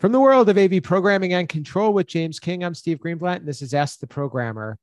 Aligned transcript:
From 0.00 0.12
the 0.12 0.20
world 0.20 0.48
of 0.48 0.56
AV 0.56 0.82
programming 0.82 1.34
and 1.34 1.46
control 1.46 1.92
with 1.92 2.06
James 2.06 2.40
King, 2.40 2.64
I'm 2.64 2.72
Steve 2.72 3.00
Greenblatt, 3.00 3.36
and 3.36 3.46
this 3.46 3.60
is 3.60 3.74
Ask 3.74 4.00
the 4.00 4.06
Programmer. 4.06 4.78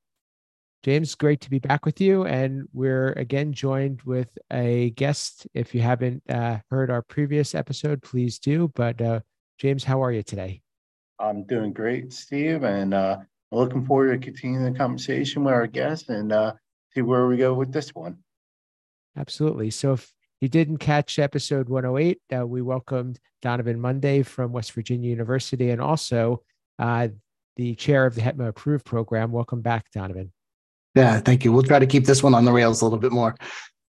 James, 0.84 1.16
great 1.16 1.42
to 1.42 1.50
be 1.50 1.58
back 1.58 1.88
with 1.88 2.00
you. 2.00 2.28
And 2.28 2.68
we're 2.72 3.14
again 3.14 3.52
joined 3.52 4.04
with 4.04 4.38
a 4.54 4.92
guest. 4.92 5.48
If 5.56 5.74
you 5.74 5.82
haven't 5.82 6.22
uh, 6.30 6.60
heard 6.70 6.92
our 6.92 7.02
previous 7.02 7.56
episode, 7.56 8.04
please 8.04 8.38
do. 8.38 8.72
But 8.76 9.02
uh, 9.02 9.22
James, 9.58 9.84
how 9.84 10.04
are 10.04 10.12
you 10.12 10.22
today? 10.22 10.62
I'm 11.18 11.46
doing 11.46 11.74
great, 11.74 12.14
Steve, 12.14 12.64
and 12.64 12.94
uh, 12.94 13.18
looking 13.52 13.88
forward 13.88 14.22
to 14.22 14.24
continuing 14.24 14.72
the 14.72 14.78
conversation 14.78 15.44
with 15.44 15.54
our 15.56 15.66
guest 15.66 16.10
and 16.10 16.32
uh, 16.32 16.54
see 16.94 17.02
where 17.02 17.26
we 17.26 17.38
go 17.38 17.56
with 17.56 17.74
this 17.74 17.90
one. 17.96 18.20
Absolutely. 19.18 19.72
So, 19.72 19.94
if 19.94 20.14
you 20.42 20.48
didn't 20.48 20.78
catch 20.78 21.20
episode 21.20 21.68
108, 21.68 22.22
uh, 22.36 22.46
we 22.46 22.62
welcomed 22.62 23.20
Donovan 23.42 23.80
Monday 23.80 24.22
from 24.24 24.52
West 24.52 24.72
Virginia 24.74 25.10
University 25.10 25.72
and 25.72 25.82
also 25.82 26.44
uh, 26.80 27.08
the 27.56 27.74
chair 27.76 28.06
of 28.06 28.16
the 28.16 28.22
HETMA 28.22 28.50
Approved 28.50 28.86
program. 28.86 29.32
Welcome 29.32 29.62
back, 29.62 29.90
Donovan. 29.92 30.32
Yeah, 30.94 31.20
thank 31.20 31.44
you. 31.44 31.52
We'll 31.52 31.64
try 31.64 31.80
to 31.80 31.88
keep 31.88 32.06
this 32.06 32.22
one 32.22 32.34
on 32.34 32.46
the 32.46 32.52
rails 32.52 32.82
a 32.82 32.86
little 32.86 33.00
bit 33.00 33.12
more. 33.12 33.36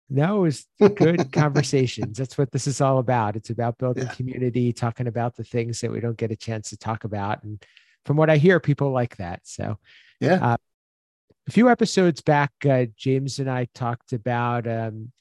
No, 0.10 0.46
it's 0.46 0.66
good 0.80 1.32
conversations. 1.32 2.18
That's 2.18 2.38
what 2.38 2.52
this 2.52 2.68
is 2.68 2.82
all 2.82 3.00
about. 3.00 3.36
It's 3.36 3.50
about 3.50 3.78
building 3.78 4.06
yeah. 4.06 4.14
community, 4.14 4.74
talking 4.74 5.08
about 5.08 5.36
the 5.36 5.44
things 5.44 5.82
that 5.82 5.92
we 5.92 6.00
don't 6.00 6.18
get 6.18 6.32
a 6.32 6.36
chance 6.36 6.70
to 6.70 6.78
talk 6.78 7.04
about. 7.04 7.44
And 7.44 7.64
from 8.06 8.18
what 8.18 8.30
I 8.30 8.38
hear, 8.38 8.60
people 8.60 8.92
like 8.92 9.18
that. 9.18 9.42
So, 9.44 9.78
yeah. 10.20 10.54
Uh, 10.54 10.58
a 11.48 11.52
few 11.52 11.70
episodes 11.70 12.22
back, 12.22 12.52
uh, 12.70 12.86
James 12.96 13.40
and 13.40 13.50
I 13.50 13.68
talked 13.74 14.14
about 14.14 14.68
um, 14.68 15.12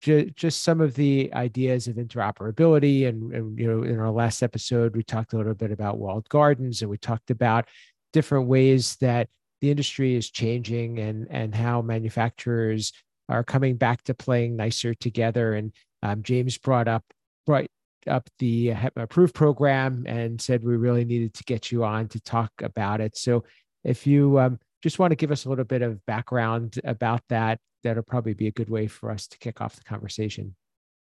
ju- 0.00 0.30
just 0.34 0.62
some 0.62 0.80
of 0.80 0.94
the 0.94 1.32
ideas 1.34 1.86
of 1.86 1.96
interoperability. 1.96 3.08
And, 3.08 3.32
and, 3.32 3.58
you 3.58 3.66
know, 3.66 3.82
in 3.82 3.98
our 3.98 4.10
last 4.10 4.42
episode, 4.42 4.96
we 4.96 5.02
talked 5.02 5.32
a 5.32 5.36
little 5.36 5.54
bit 5.54 5.70
about 5.70 5.98
walled 5.98 6.28
gardens 6.28 6.82
and 6.82 6.90
we 6.90 6.98
talked 6.98 7.30
about 7.30 7.68
different 8.12 8.48
ways 8.48 8.96
that 8.96 9.28
the 9.60 9.70
industry 9.70 10.14
is 10.14 10.30
changing 10.30 10.98
and, 10.98 11.26
and 11.30 11.54
how 11.54 11.82
manufacturers 11.82 12.92
are 13.28 13.44
coming 13.44 13.76
back 13.76 14.02
to 14.04 14.14
playing 14.14 14.56
nicer 14.56 14.94
together. 14.94 15.54
And 15.54 15.72
um, 16.02 16.22
James 16.22 16.58
brought 16.58 16.88
up 16.88 17.04
brought 17.46 17.66
up 18.06 18.28
the 18.38 18.68
HETMA 18.68 19.02
Approved 19.02 19.34
program 19.34 20.04
and 20.06 20.40
said 20.40 20.64
we 20.64 20.76
really 20.76 21.04
needed 21.04 21.34
to 21.34 21.44
get 21.44 21.70
you 21.70 21.84
on 21.84 22.08
to 22.08 22.20
talk 22.20 22.50
about 22.62 23.00
it. 23.00 23.16
So 23.16 23.44
if 23.84 24.06
you 24.06 24.38
um, 24.38 24.58
just 24.82 24.98
want 24.98 25.10
to 25.10 25.16
give 25.16 25.30
us 25.30 25.44
a 25.44 25.48
little 25.48 25.64
bit 25.64 25.82
of 25.82 26.04
background 26.06 26.80
about 26.84 27.22
that, 27.28 27.60
that'll 27.82 28.02
probably 28.02 28.34
be 28.34 28.46
a 28.46 28.52
good 28.52 28.70
way 28.70 28.86
for 28.86 29.10
us 29.10 29.26
to 29.28 29.38
kick 29.38 29.60
off 29.60 29.76
the 29.76 29.84
conversation. 29.84 30.54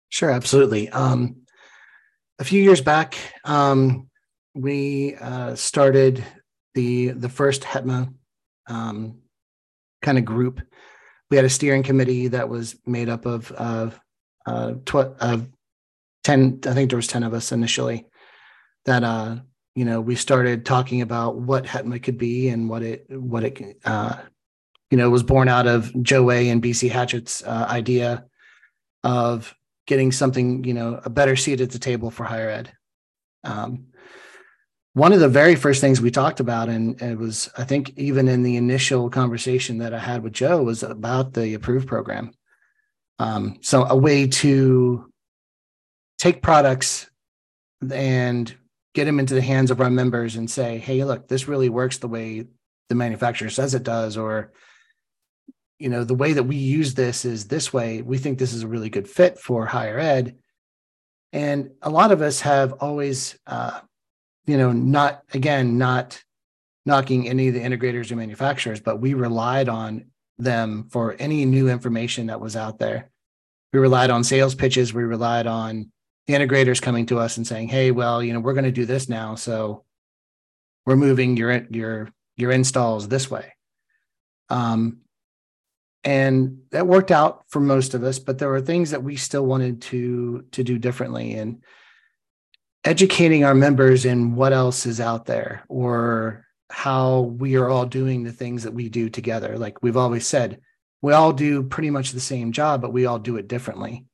Sure, 0.09 0.31
absolutely. 0.31 0.89
Um, 0.91 1.43
a 2.39 2.45
few 2.45 2.63
years 2.63 2.81
back, 2.81 3.17
um, 3.45 4.09
we 4.55 5.15
uh, 5.17 5.55
started 5.55 6.25
the 6.75 7.09
the 7.09 7.29
first 7.29 7.63
HETMA 7.63 8.13
um, 8.69 9.19
kind 10.03 10.19
of 10.19 10.25
group. 10.25 10.61
We 11.31 11.37
had 11.37 11.47
a 11.47 11.51
steering 11.51 11.83
committee 11.83 12.29
that 12.29 12.49
was 12.49 12.77
made 12.87 13.09
up 13.09 13.27
of 13.27 13.51
of, 13.53 13.99
uh, 14.45 14.73
tw- 14.85 15.17
of 15.21 15.49
ten. 16.25 16.61
I 16.67 16.75
think 16.75 16.91
there 16.91 16.99
was 16.99 17.07
ten 17.07 17.23
of 17.23 17.33
us 17.33 17.53
initially. 17.53 18.07
That 18.85 19.05
uh, 19.05 19.37
you 19.75 19.85
know, 19.85 20.01
we 20.01 20.17
started 20.17 20.67
talking 20.67 21.01
about 21.01 21.37
what 21.37 21.65
HETMA 21.65 22.03
could 22.03 22.19
be 22.19 22.49
and 22.49 22.69
what 22.69 22.83
it 22.83 23.07
what 23.09 23.45
it 23.45 23.79
uh, 23.85 24.17
you 24.93 24.99
know, 24.99 25.09
was 25.09 25.23
born 25.23 25.49
out 25.49 25.67
of 25.67 25.91
Joe 26.03 26.23
Way 26.23 26.51
and 26.51 26.63
BC 26.63 26.91
Hatchett's 26.91 27.43
uh, 27.45 27.67
idea 27.67 28.27
of 29.03 29.55
getting 29.87 30.13
something, 30.13 30.65
you 30.65 30.75
know, 30.75 31.01
a 31.03 31.09
better 31.09 31.35
seat 31.35 31.63
at 31.63 31.71
the 31.71 31.79
table 31.79 32.11
for 32.11 32.25
higher 32.25 32.51
ed. 32.51 32.73
Um, 33.43 33.87
one 34.93 35.15
of 35.15 35.21
the 35.21 35.31
very 35.31 35.55
first 35.57 35.81
things 35.81 36.03
we 36.03 36.11
talked 36.11 36.41
about, 36.41 36.69
and 36.69 37.01
it 37.01 37.17
was, 37.17 37.49
I 37.57 37.65
think, 37.65 37.95
even 37.97 38.29
in 38.29 38.43
the 38.43 38.59
initial 38.59 39.09
conversation 39.09 39.79
that 39.79 39.95
I 39.95 39.99
had 39.99 40.23
with 40.23 40.35
Joe, 40.35 40.63
was 40.63 40.83
about 40.83 41.33
the 41.33 41.55
approved 41.55 41.89
program. 41.89 42.35
Um, 43.19 43.61
so, 43.63 43.85
a 43.85 43.97
way 43.97 44.27
to 44.27 45.11
take 46.19 46.43
products 46.43 47.09
and 47.91 48.55
get 48.95 49.07
them 49.07 49.19
into 49.19 49.35
the 49.35 49.41
hands 49.41 49.71
of 49.71 49.81
our 49.81 49.91
members 49.91 50.37
and 50.37 50.51
say, 50.51 50.77
hey, 50.77 51.03
look, 51.05 51.29
this 51.29 51.49
really 51.49 51.71
works 51.71 51.97
the 51.97 52.09
way 52.09 52.45
the 52.91 52.95
manufacturer 52.95 53.49
says 53.49 53.75
it 53.75 53.85
does, 53.85 54.19
or 54.19 54.53
you 55.83 55.89
know 55.89 56.05
the 56.05 56.15
way 56.15 56.33
that 56.33 56.45
we 56.45 56.55
use 56.55 56.95
this 56.95 57.25
is 57.25 57.49
this 57.49 57.73
way. 57.73 58.03
We 58.03 58.17
think 58.17 58.39
this 58.39 58.53
is 58.53 58.63
a 58.63 58.69
really 58.69 58.89
good 58.89 59.09
fit 59.09 59.37
for 59.37 59.67
higher 59.67 59.99
ed. 59.99 60.37
And 61.33 61.71
a 61.83 61.91
lot 61.91 62.13
of 62.13 62.23
us 62.23 62.41
have 62.43 62.75
always 62.75 63.37
uh, 63.49 63.81
you 64.47 64.57
know 64.57 64.71
not 64.71 65.23
again 65.35 65.79
not 65.79 66.23
knocking 66.87 67.29
any 67.29 67.49
of 67.49 67.55
the 67.55 67.61
integrators 67.61 68.11
or 68.11 68.17
manufacturers 68.17 68.81
but 68.81 69.01
we 69.01 69.15
relied 69.15 69.69
on 69.69 70.07
them 70.39 70.89
for 70.91 71.15
any 71.21 71.45
new 71.45 71.69
information 71.69 72.29
that 72.29 72.41
was 72.41 72.55
out 72.55 72.79
there. 72.79 73.11
We 73.73 73.81
relied 73.81 74.11
on 74.11 74.23
sales 74.23 74.55
pitches. 74.55 74.95
We 74.95 75.03
relied 75.03 75.47
on 75.49 75.91
the 76.27 76.35
integrators 76.35 76.81
coming 76.81 77.07
to 77.07 77.19
us 77.19 77.37
and 77.37 77.47
saying 77.47 77.69
hey 77.69 77.91
well 77.91 78.23
you 78.23 78.33
know 78.33 78.41
we're 78.41 78.55
going 78.55 78.65
to 78.65 78.71
do 78.71 78.87
this 78.87 79.09
now 79.09 79.35
so 79.35 79.85
we're 80.87 80.97
moving 80.97 81.37
your 81.37 81.67
your 81.71 82.09
your 82.37 82.53
installs 82.53 83.09
this 83.09 83.29
way. 83.29 83.53
Um, 84.49 84.99
and 86.05 86.59
that 86.71 86.87
worked 86.87 87.11
out 87.11 87.45
for 87.49 87.61
most 87.61 87.95
of 87.95 88.03
us 88.03 88.19
but 88.19 88.39
there 88.39 88.49
were 88.49 88.61
things 88.61 88.91
that 88.91 89.05
we 89.05 89.17
still 89.17 89.47
wanted 89.47 89.81
to 89.83 90.45
to 90.53 90.65
do 90.65 90.79
differently. 90.79 91.35
And 91.35 91.63
educating 92.85 93.45
our 93.45 93.55
members 93.55 94.05
in 94.05 94.35
what 94.35 94.53
else 94.53 94.87
is 94.87 95.01
out 95.01 95.27
there 95.27 95.65
or 95.69 96.45
how 96.69 97.21
we 97.21 97.57
are 97.57 97.69
all 97.69 97.87
doing 97.87 98.25
the 98.25 98.33
things 98.33 98.65
that 98.65 98.75
we 98.75 98.89
do 98.89 99.09
together. 99.09 99.57
Like 99.57 99.83
we've 99.83 99.97
always 99.97 100.27
said 100.27 100.61
we 101.01 101.13
all 101.13 101.33
do 101.33 101.63
pretty 101.63 101.91
much 101.91 102.11
the 102.11 102.21
same 102.21 102.53
job 102.53 102.81
but 102.81 102.93
we 102.93 103.07
all 103.07 103.19
do 103.19 103.37
it 103.37 103.49
differently. 103.49 104.07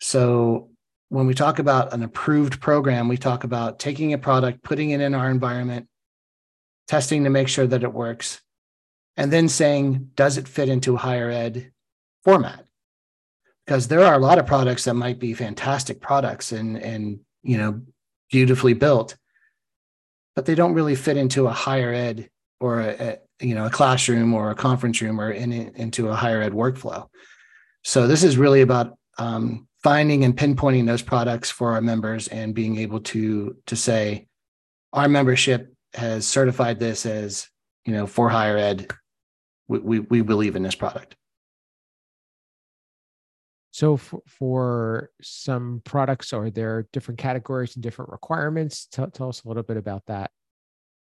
So 0.00 0.70
when 1.08 1.26
we 1.26 1.34
talk 1.34 1.58
about 1.58 1.92
an 1.94 2.02
approved 2.02 2.60
program 2.60 3.08
we 3.08 3.16
talk 3.16 3.44
about 3.44 3.78
taking 3.78 4.12
a 4.12 4.18
product 4.18 4.62
putting 4.62 4.90
it 4.90 5.00
in 5.00 5.14
our 5.14 5.30
environment 5.30 5.88
testing 6.88 7.24
to 7.24 7.30
make 7.30 7.48
sure 7.48 7.66
that 7.66 7.84
it 7.84 7.92
works 7.92 8.40
and 9.16 9.32
then 9.32 9.48
saying, 9.48 10.10
does 10.14 10.38
it 10.38 10.48
fit 10.48 10.68
into 10.68 10.96
higher 10.96 11.30
ed 11.30 11.72
format? 12.24 12.64
Because 13.66 13.88
there 13.88 14.04
are 14.04 14.14
a 14.14 14.18
lot 14.18 14.38
of 14.38 14.46
products 14.46 14.84
that 14.84 14.94
might 14.94 15.18
be 15.18 15.34
fantastic 15.34 16.00
products 16.00 16.52
and 16.52 16.76
and 16.76 17.20
you 17.42 17.58
know 17.58 17.82
beautifully 18.30 18.74
built, 18.74 19.16
but 20.34 20.46
they 20.46 20.54
don't 20.54 20.74
really 20.74 20.96
fit 20.96 21.16
into 21.16 21.46
a 21.46 21.52
higher 21.52 21.92
ed 21.92 22.28
or 22.60 22.80
a, 22.80 22.88
a 22.88 23.18
you 23.40 23.54
know 23.54 23.66
a 23.66 23.70
classroom 23.70 24.34
or 24.34 24.50
a 24.50 24.54
conference 24.54 25.00
room 25.00 25.20
or 25.20 25.30
in, 25.30 25.52
into 25.52 26.08
a 26.08 26.14
higher 26.14 26.42
ed 26.42 26.52
workflow. 26.52 27.08
So 27.84 28.06
this 28.06 28.24
is 28.24 28.36
really 28.36 28.62
about 28.62 28.96
um, 29.18 29.68
finding 29.82 30.24
and 30.24 30.36
pinpointing 30.36 30.86
those 30.86 31.02
products 31.02 31.50
for 31.50 31.72
our 31.72 31.80
members 31.80 32.28
and 32.28 32.54
being 32.54 32.78
able 32.78 33.00
to 33.00 33.56
to 33.66 33.76
say 33.76 34.26
our 34.92 35.08
membership 35.08 35.72
has 35.94 36.26
certified 36.26 36.80
this 36.80 37.04
as 37.06 37.48
you 37.84 37.92
know 37.92 38.06
for 38.06 38.28
higher 38.28 38.56
ed 38.56 38.88
we, 39.68 39.78
we, 39.78 40.00
we 40.00 40.20
believe 40.22 40.56
in 40.56 40.62
this 40.62 40.74
product. 40.74 41.16
So 43.72 43.96
for, 43.96 44.20
for 44.26 45.10
some 45.22 45.80
products, 45.84 46.32
are 46.32 46.50
there 46.50 46.86
different 46.92 47.18
categories 47.18 47.74
and 47.74 47.82
different 47.82 48.12
requirements? 48.12 48.86
Tell, 48.86 49.10
tell 49.10 49.30
us 49.30 49.42
a 49.44 49.48
little 49.48 49.62
bit 49.62 49.78
about 49.78 50.04
that. 50.06 50.30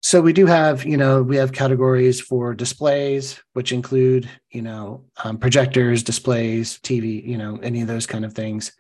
So 0.03 0.21
we 0.21 0.33
do 0.33 0.47
have, 0.47 0.85
you 0.85 0.97
know, 0.97 1.23
we 1.23 1.37
have 1.37 1.53
categories 1.53 2.21
for 2.21 2.55
displays, 2.55 3.41
which 3.55 3.73
include, 3.73 4.29
you 4.51 4.63
know, 4.63 5.05
um, 5.25 5.39
projectors, 5.39 6.03
displays, 6.03 6.79
TV, 6.81 7.27
you 7.27 7.39
know, 7.39 7.59
any 7.63 7.81
of 7.81 7.89
those 7.89 8.07
kind 8.07 8.25
of 8.25 8.33
things. 8.33 8.73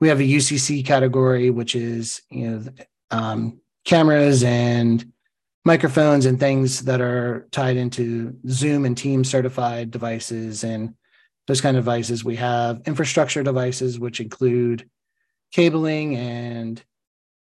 We 0.00 0.08
have 0.08 0.20
a 0.20 0.24
UCC 0.24 0.84
category, 0.84 1.50
which 1.50 1.74
is, 1.74 2.22
you 2.30 2.50
know, 2.50 2.64
um, 3.10 3.60
cameras 3.84 4.42
and 4.42 5.12
microphones 5.64 6.26
and 6.26 6.40
things 6.40 6.80
that 6.80 7.00
are 7.00 7.46
tied 7.50 7.76
into 7.76 8.34
Zoom 8.48 8.84
and 8.84 8.96
Team 8.96 9.24
certified 9.24 9.90
devices 9.90 10.64
and 10.64 10.94
those 11.46 11.60
kind 11.60 11.76
of 11.76 11.84
devices. 11.84 12.24
We 12.24 12.36
have 12.36 12.82
infrastructure 12.86 13.42
devices, 13.42 13.98
which 13.98 14.20
include 14.20 14.88
cabling 15.52 16.16
and 16.16 16.82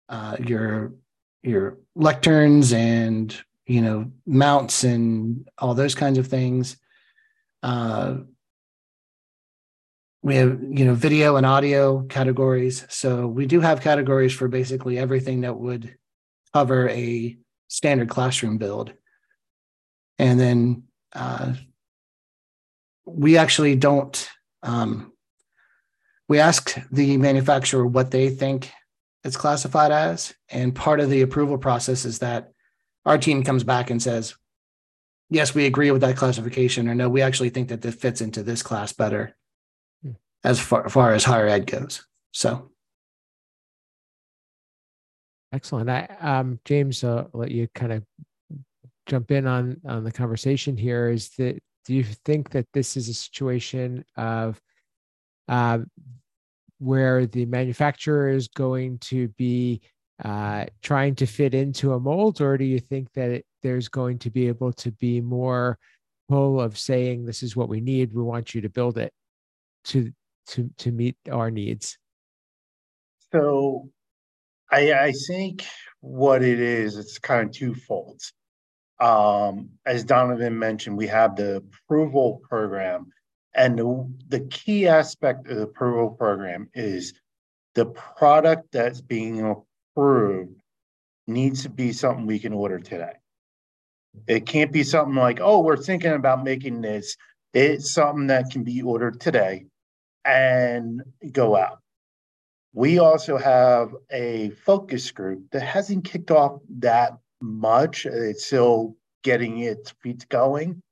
uh, 0.08 0.36
your 0.40 0.94
your 1.42 1.78
lecterns 1.96 2.72
and 2.72 3.36
you 3.66 3.82
know 3.82 4.10
mounts 4.26 4.84
and 4.84 5.48
all 5.58 5.74
those 5.74 5.94
kinds 5.94 6.18
of 6.18 6.26
things. 6.26 6.76
Uh, 7.62 8.18
we 10.22 10.36
have 10.36 10.58
you 10.62 10.84
know 10.84 10.94
video 10.94 11.36
and 11.36 11.44
audio 11.44 12.02
categories, 12.02 12.86
so 12.88 13.26
we 13.26 13.46
do 13.46 13.60
have 13.60 13.80
categories 13.80 14.32
for 14.32 14.48
basically 14.48 14.98
everything 14.98 15.42
that 15.42 15.56
would 15.56 15.96
cover 16.52 16.88
a 16.88 17.36
standard 17.68 18.08
classroom 18.08 18.58
build. 18.58 18.92
And 20.18 20.40
then 20.40 20.84
uh, 21.14 21.54
we 23.04 23.36
actually 23.36 23.76
don't, 23.76 24.28
um, 24.62 25.12
we 26.28 26.38
ask 26.38 26.78
the 26.90 27.16
manufacturer 27.16 27.86
what 27.86 28.10
they 28.10 28.30
think 28.30 28.72
it's 29.24 29.36
classified 29.36 29.92
as. 29.92 30.34
And 30.48 30.74
part 30.74 31.00
of 31.00 31.10
the 31.10 31.22
approval 31.22 31.58
process 31.58 32.04
is 32.04 32.20
that 32.20 32.52
our 33.04 33.18
team 33.18 33.42
comes 33.42 33.64
back 33.64 33.90
and 33.90 34.02
says, 34.02 34.34
yes, 35.30 35.54
we 35.54 35.66
agree 35.66 35.90
with 35.90 36.00
that 36.02 36.16
classification, 36.16 36.88
or 36.88 36.94
no, 36.94 37.08
we 37.08 37.22
actually 37.22 37.50
think 37.50 37.68
that 37.68 37.82
this 37.82 37.94
fits 37.94 38.20
into 38.20 38.42
this 38.42 38.62
class 38.62 38.92
better 38.92 39.36
hmm. 40.02 40.12
as 40.44 40.60
far, 40.60 40.88
far 40.88 41.12
as 41.12 41.24
higher 41.24 41.48
ed 41.48 41.66
goes. 41.66 42.06
So. 42.32 42.70
Excellent. 45.56 45.88
I, 45.88 46.06
um, 46.20 46.60
James, 46.66 47.02
I'll 47.02 47.30
let 47.32 47.50
you 47.50 47.66
kind 47.74 47.90
of 47.90 48.04
jump 49.06 49.30
in 49.30 49.46
on 49.46 49.80
on 49.86 50.04
the 50.04 50.12
conversation 50.12 50.76
here. 50.76 51.08
Is 51.08 51.30
that 51.38 51.58
do 51.86 51.94
you 51.94 52.04
think 52.04 52.50
that 52.50 52.66
this 52.74 52.94
is 52.94 53.08
a 53.08 53.14
situation 53.14 54.04
of 54.18 54.60
uh, 55.48 55.78
where 56.78 57.24
the 57.24 57.46
manufacturer 57.46 58.28
is 58.28 58.48
going 58.48 58.98
to 58.98 59.28
be 59.28 59.80
uh, 60.22 60.66
trying 60.82 61.14
to 61.14 61.26
fit 61.26 61.54
into 61.54 61.94
a 61.94 62.00
mold, 62.00 62.42
or 62.42 62.58
do 62.58 62.64
you 62.64 62.78
think 62.78 63.10
that 63.14 63.30
it, 63.30 63.46
there's 63.62 63.88
going 63.88 64.18
to 64.18 64.30
be 64.30 64.48
able 64.48 64.74
to 64.74 64.92
be 64.92 65.22
more 65.22 65.78
pull 66.28 66.60
of 66.60 66.76
saying 66.76 67.24
this 67.24 67.42
is 67.42 67.56
what 67.56 67.70
we 67.70 67.80
need, 67.80 68.12
we 68.12 68.22
want 68.22 68.54
you 68.54 68.60
to 68.60 68.68
build 68.68 68.98
it 68.98 69.10
to 69.84 70.12
to 70.48 70.68
to 70.76 70.92
meet 70.92 71.16
our 71.32 71.50
needs? 71.50 71.96
So, 73.32 73.88
I 74.70 74.92
I 74.92 75.12
think 75.26 75.64
what 76.00 76.42
it 76.42 76.60
is, 76.60 76.96
it's 76.96 77.18
kind 77.18 77.48
of 77.48 77.52
twofold. 77.54 78.20
Um, 79.00 79.70
as 79.84 80.04
Donovan 80.04 80.58
mentioned, 80.58 80.96
we 80.96 81.06
have 81.08 81.36
the 81.36 81.56
approval 81.56 82.40
program 82.48 83.12
and 83.56 83.78
the, 83.78 84.14
the 84.28 84.40
key 84.40 84.86
aspect 84.86 85.48
of 85.48 85.56
the 85.56 85.62
approval 85.62 86.10
program 86.10 86.68
is 86.74 87.14
the 87.74 87.86
product 87.86 88.70
that's 88.70 89.00
being 89.00 89.56
approved 89.96 90.60
needs 91.26 91.62
to 91.62 91.70
be 91.70 91.92
something 91.92 92.26
we 92.26 92.38
can 92.38 92.52
order 92.52 92.78
today. 92.78 93.14
It 94.26 94.46
can't 94.46 94.72
be 94.72 94.84
something 94.84 95.16
like, 95.16 95.40
oh, 95.40 95.60
we're 95.60 95.76
thinking 95.78 96.12
about 96.12 96.44
making 96.44 96.82
this. 96.82 97.16
It's 97.54 97.92
something 97.92 98.26
that 98.26 98.50
can 98.50 98.62
be 98.62 98.82
ordered 98.82 99.20
today 99.20 99.66
and 100.24 101.02
go 101.32 101.56
out. 101.56 101.80
We 102.76 102.98
also 102.98 103.38
have 103.38 103.96
a 104.10 104.50
focus 104.50 105.10
group 105.10 105.50
that 105.50 105.62
hasn't 105.62 106.04
kicked 106.04 106.30
off 106.30 106.60
that 106.80 107.16
much. 107.40 108.04
It's 108.04 108.44
still 108.44 108.98
getting 109.24 109.60
its 109.60 109.94
feet 110.02 110.28
going 110.28 110.82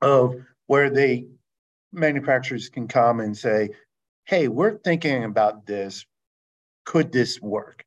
of 0.00 0.34
where 0.66 0.88
they 0.88 1.26
manufacturers 1.92 2.70
can 2.70 2.88
come 2.88 3.20
and 3.20 3.36
say, 3.36 3.68
hey, 4.24 4.48
we're 4.48 4.78
thinking 4.78 5.24
about 5.24 5.66
this. 5.66 6.06
Could 6.86 7.12
this 7.12 7.38
work? 7.38 7.84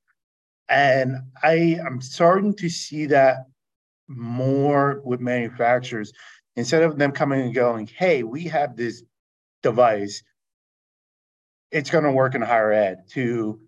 And 0.69 1.15
I 1.41 1.79
am 1.83 2.01
starting 2.01 2.53
to 2.57 2.69
see 2.69 3.07
that 3.07 3.47
more 4.07 5.01
with 5.03 5.21
manufacturers 5.21 6.13
instead 6.55 6.83
of 6.83 6.99
them 6.99 7.11
coming 7.11 7.41
and 7.41 7.55
going, 7.55 7.87
hey, 7.87 8.21
we 8.21 8.43
have 8.43 8.77
this 8.77 9.01
device, 9.63 10.21
it's 11.73 11.89
going 11.89 12.03
to 12.03 12.11
work 12.11 12.35
in 12.35 12.41
higher 12.41 12.71
ed, 12.71 13.07
to, 13.09 13.59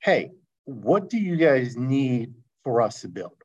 hey, 0.00 0.30
what 0.66 1.08
do 1.08 1.16
you 1.16 1.36
guys 1.36 1.76
need 1.76 2.34
for 2.62 2.82
us 2.82 3.00
to 3.00 3.08
build? 3.08 3.42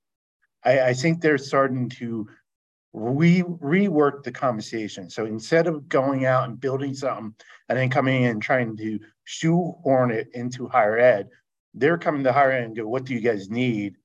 I, 0.65 0.81
I 0.81 0.93
think 0.93 1.21
they're 1.21 1.37
starting 1.37 1.89
to 1.89 2.27
we 2.93 3.41
rework 3.43 4.23
the 4.23 4.33
conversation. 4.33 5.09
So 5.09 5.25
instead 5.25 5.65
of 5.65 5.87
going 5.87 6.25
out 6.25 6.49
and 6.49 6.59
building 6.59 6.93
something 6.93 7.33
and 7.69 7.77
then 7.77 7.89
coming 7.89 8.23
in 8.23 8.31
and 8.31 8.41
trying 8.41 8.75
to 8.75 8.99
shoehorn 9.23 10.11
it 10.11 10.27
into 10.33 10.67
higher 10.67 10.97
ed, 10.97 11.29
they're 11.73 11.97
coming 11.97 12.23
to 12.25 12.33
higher 12.33 12.51
ed 12.51 12.65
and 12.65 12.75
go, 12.75 12.85
what 12.85 13.05
do 13.05 13.13
you 13.13 13.21
guys 13.21 13.49
need? 13.49 13.95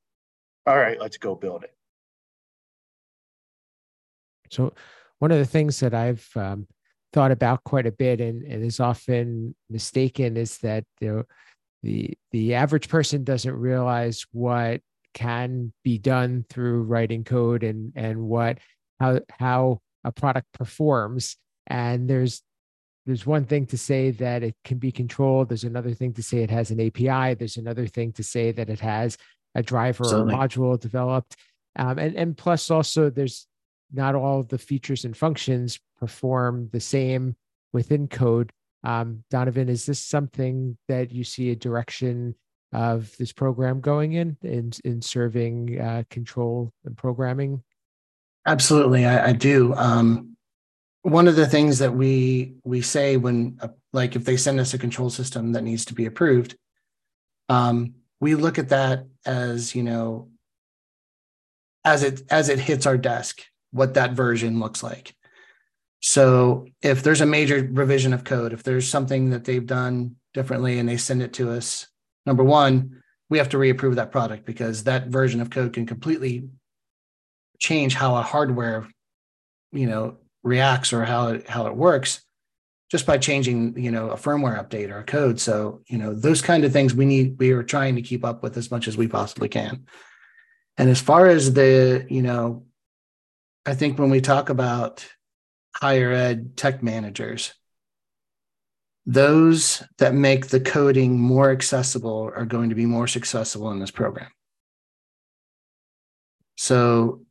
All 0.67 0.77
right, 0.77 1.01
let's 1.01 1.17
go 1.17 1.35
build 1.35 1.65
it. 1.65 1.75
So 4.53 4.73
one 5.19 5.33
of 5.33 5.39
the 5.39 5.45
things 5.47 5.81
that 5.81 5.93
I've 5.93 6.31
um, 6.37 6.69
thought 7.17 7.31
about 7.31 7.65
quite 7.65 7.87
a 7.87 7.93
bit 7.93 8.21
and, 8.21 8.43
and 8.43 8.63
is 8.63 8.79
often 8.79 9.57
mistaken 9.71 10.37
is 10.37 10.59
that 10.59 10.85
you 11.01 11.09
know, 11.09 11.23
the 11.83 12.11
the 12.31 12.55
average 12.55 12.91
person 12.91 13.25
doesn't 13.25 13.55
realize 13.55 14.27
what 14.33 14.83
can 15.15 15.73
be 15.83 15.97
done 15.97 16.45
through 16.51 16.83
writing 16.83 17.25
code 17.25 17.63
and 17.63 17.95
and 17.97 18.21
what 18.21 18.59
how 19.01 19.19
how 19.31 19.81
a 20.05 20.13
product 20.13 20.47
performs 20.53 21.37
and 21.69 22.07
there's 22.07 22.43
there's 23.07 23.25
one 23.25 23.47
thing 23.47 23.65
to 23.65 23.79
say 23.79 24.11
that 24.11 24.43
it 24.43 24.55
can 24.63 24.77
be 24.77 24.93
controlled 24.93 25.49
there's 25.49 25.65
another 25.65 25.95
thing 25.95 26.13
to 26.13 26.23
say 26.23 26.43
it 26.43 26.51
has 26.51 26.71
an 26.71 26.87
api 26.87 27.33
there's 27.33 27.57
another 27.57 27.87
thing 27.87 28.13
to 28.13 28.23
say 28.23 28.53
that 28.53 28.69
it 28.69 28.81
has 28.81 29.17
a 29.55 29.63
driver 29.63 30.05
Certainly. 30.05 30.35
or 30.35 30.37
module 30.37 30.79
developed 30.79 31.35
um, 31.77 31.99
and 31.99 32.15
and 32.15 32.37
plus 32.37 32.71
also 32.71 33.09
there's 33.09 33.46
not 33.93 34.15
all 34.15 34.41
of 34.41 34.49
the 34.49 34.59
features 34.59 35.05
and 35.05 35.17
functions 35.17 35.79
perform 35.99 36.69
the 36.73 36.81
same 36.81 37.37
within 37.73 38.09
code. 38.09 38.53
Um, 38.85 39.25
donovan 39.31 39.69
is 39.69 39.87
this 39.87 39.99
something 39.99 40.77
that 40.89 41.11
you 41.11 41.25
see 41.25 41.51
a 41.51 41.57
direction 41.57 42.35
of 42.73 43.17
this 43.17 43.33
program 43.33 43.81
going 43.81 44.13
in 44.13 44.37
in, 44.43 44.73
in 44.85 45.03
serving 45.03 45.81
uh, 45.81 46.03
control 46.11 46.73
and 46.85 46.97
programming? 46.97 47.63
Absolutely, 48.47 49.05
I, 49.05 49.29
I 49.29 49.33
do. 49.33 49.75
Um, 49.75 50.37
one 51.03 51.29
of 51.29 51.37
the 51.37 51.47
things 51.47 51.79
that 51.79 51.95
we 51.95 52.55
we 52.65 52.81
say 52.83 53.17
when, 53.17 53.59
uh, 53.61 53.69
like, 53.93 54.17
if 54.17 54.25
they 54.25 54.37
send 54.37 54.61
us 54.61 54.75
a 54.75 54.79
control 54.79 55.11
system 55.11 55.53
that 55.53 55.63
needs 55.63 55.85
to 55.87 55.95
be 55.95 56.07
approved, 56.07 56.57
um, 57.49 57.95
we 58.21 58.35
look 58.35 58.59
at 58.59 58.71
that 58.71 59.07
as 59.25 59.75
you 59.75 59.83
know, 59.83 60.29
as 61.85 62.03
it 62.03 62.23
as 62.31 62.49
it 62.49 62.59
hits 62.59 62.87
our 62.87 62.99
desk, 62.99 63.43
what 63.77 63.95
that 63.95 64.13
version 64.13 64.59
looks 64.61 64.83
like. 64.83 65.15
So 66.01 66.67
if 66.83 67.03
there's 67.03 67.21
a 67.21 67.27
major 67.27 67.69
revision 67.71 68.13
of 68.13 68.25
code, 68.25 68.53
if 68.53 68.63
there's 68.63 68.89
something 68.89 69.31
that 69.31 69.45
they've 69.45 69.67
done 69.67 70.17
differently 70.35 70.79
and 70.79 70.89
they 70.89 70.97
send 70.97 71.23
it 71.23 71.33
to 71.35 71.51
us, 71.51 71.87
number 72.27 72.45
one, 72.45 73.03
we 73.29 73.39
have 73.39 73.49
to 73.51 73.59
reapprove 73.59 73.97
that 73.97 74.13
product 74.13 74.47
because 74.47 74.85
that 74.85 75.09
version 75.09 75.41
of 75.41 75.51
code 75.51 75.73
can 75.73 75.87
completely 75.87 76.49
change 77.59 77.95
how 77.95 78.17
a 78.17 78.23
hardware, 78.23 78.87
you 79.73 79.87
know, 79.87 80.19
reacts 80.43 80.93
or 80.93 81.05
how 81.05 81.29
it, 81.29 81.49
how 81.49 81.67
it 81.67 81.75
works 81.75 82.23
just 82.91 83.07
by 83.07 83.19
changing, 83.19 83.77
you 83.77 83.91
know, 83.91 84.11
a 84.11 84.17
firmware 84.17 84.63
update 84.63 84.91
or 84.91 84.99
a 84.99 85.05
code. 85.05 85.41
So, 85.41 85.81
you 85.89 85.99
know, 85.99 86.15
those 86.15 86.41
kind 86.41 86.65
of 86.65 86.73
things 86.73 86.95
we 86.95 87.05
need, 87.05 87.37
we 87.39 87.51
are 87.51 87.65
trying 87.65 87.97
to 87.97 88.03
keep 88.03 88.25
up 88.25 88.43
with 88.43 88.57
as 88.57 88.71
much 88.71 88.87
as 88.87 88.97
we 88.97 89.09
possibly 89.09 89.49
can. 89.49 89.87
And 90.79 90.89
as 90.89 91.01
far 91.01 91.27
as 91.27 91.55
the, 91.55 92.07
you 92.09 92.23
know, 92.23 92.66
I 93.67 93.75
think 93.75 93.99
when 93.99 94.11
we 94.11 94.21
talk 94.21 94.49
about 94.49 95.07
higher 95.75 96.13
ed 96.13 96.57
tech 96.57 96.83
managers, 96.83 97.53
those 99.05 99.83
that 99.99 100.15
make 100.15 100.49
the 100.49 100.61
coding 100.61 101.19
more 101.19 101.51
accessible 101.51 102.31
are 102.35 102.47
going 102.47 102.71
to 102.71 102.75
be 102.75 102.87
more 102.87 103.07
successful 103.07 103.71
in 103.71 103.79
this 103.79 103.91
program. 103.91 104.31
So 106.57 107.23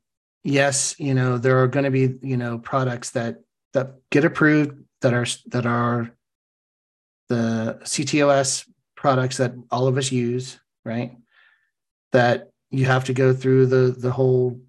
yes, 0.43 0.95
you 0.99 1.13
know, 1.13 1.37
there 1.37 1.61
are 1.63 1.67
going 1.67 1.85
to 1.85 1.91
be, 1.91 2.15
you 2.21 2.37
know, 2.37 2.59
products 2.59 3.11
that 3.11 3.37
that 3.73 3.95
get 4.09 4.23
approved 4.23 4.83
that 5.01 5.13
are 5.13 5.25
that 5.47 5.65
are 5.65 6.11
the 7.27 7.79
CTOS 7.83 8.67
products 8.95 9.37
that 9.37 9.53
all 9.71 9.87
of 9.87 9.97
us 9.97 10.11
use, 10.11 10.59
right? 10.85 11.17
That 12.11 12.49
you 12.69 12.85
have 12.85 13.05
to 13.05 13.13
go 13.13 13.33
through 13.33 13.65
the 13.65 13.95
the 13.97 14.11
whole, 14.11 14.61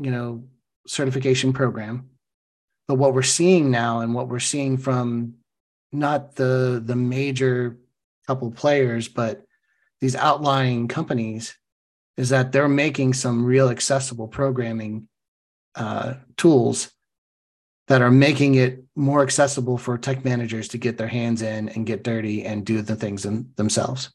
you 0.00 0.10
know, 0.10 0.44
certification 0.86 1.52
program. 1.52 2.10
But 2.88 2.96
what 2.96 3.14
we're 3.14 3.22
seeing 3.22 3.70
now 3.70 4.00
and 4.00 4.14
what 4.14 4.28
we're 4.28 4.40
seeing 4.40 4.76
from 4.76 5.34
not 5.92 6.34
the 6.34 6.82
the 6.84 6.96
major 6.96 7.78
couple 8.26 8.50
players, 8.50 9.08
but 9.08 9.44
these 10.00 10.16
outlying 10.16 10.88
companies 10.88 11.56
is 12.16 12.30
that 12.30 12.52
they're 12.52 12.68
making 12.68 13.14
some 13.14 13.44
real 13.44 13.68
accessible 13.68 14.28
programming 14.28 15.08
uh, 15.74 16.14
tools 16.36 16.90
that 17.88 18.02
are 18.02 18.10
making 18.10 18.54
it 18.54 18.84
more 18.94 19.22
accessible 19.22 19.76
for 19.76 19.98
tech 19.98 20.24
managers 20.24 20.68
to 20.68 20.78
get 20.78 20.96
their 20.96 21.08
hands 21.08 21.42
in 21.42 21.68
and 21.70 21.86
get 21.86 22.04
dirty 22.04 22.44
and 22.44 22.64
do 22.64 22.82
the 22.82 22.94
things 22.94 23.24
in, 23.24 23.50
themselves. 23.56 24.10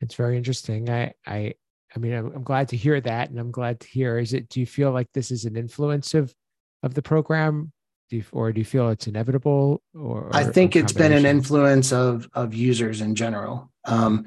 It's 0.00 0.14
very 0.14 0.36
interesting. 0.36 0.88
I, 0.88 1.14
I, 1.26 1.54
I 1.94 1.98
mean, 1.98 2.12
I'm, 2.12 2.32
I'm 2.34 2.42
glad 2.42 2.68
to 2.68 2.76
hear 2.76 3.00
that, 3.00 3.30
and 3.30 3.38
I'm 3.38 3.50
glad 3.50 3.80
to 3.80 3.88
hear. 3.88 4.18
Is 4.18 4.32
it? 4.32 4.48
Do 4.48 4.60
you 4.60 4.66
feel 4.66 4.92
like 4.92 5.08
this 5.14 5.30
is 5.30 5.44
an 5.44 5.56
influence 5.56 6.14
of, 6.14 6.34
of 6.82 6.94
the 6.94 7.02
program, 7.02 7.72
do 8.10 8.16
you, 8.16 8.24
or 8.32 8.52
do 8.52 8.60
you 8.60 8.64
feel 8.64 8.88
it's 8.90 9.06
inevitable? 9.06 9.82
Or, 9.94 10.24
or 10.24 10.30
I 10.32 10.44
think 10.44 10.76
it's 10.76 10.92
been 10.92 11.12
an 11.12 11.26
influence 11.26 11.92
of 11.92 12.28
of 12.34 12.54
users 12.54 13.00
in 13.00 13.14
general. 13.14 13.70
Um, 13.84 14.26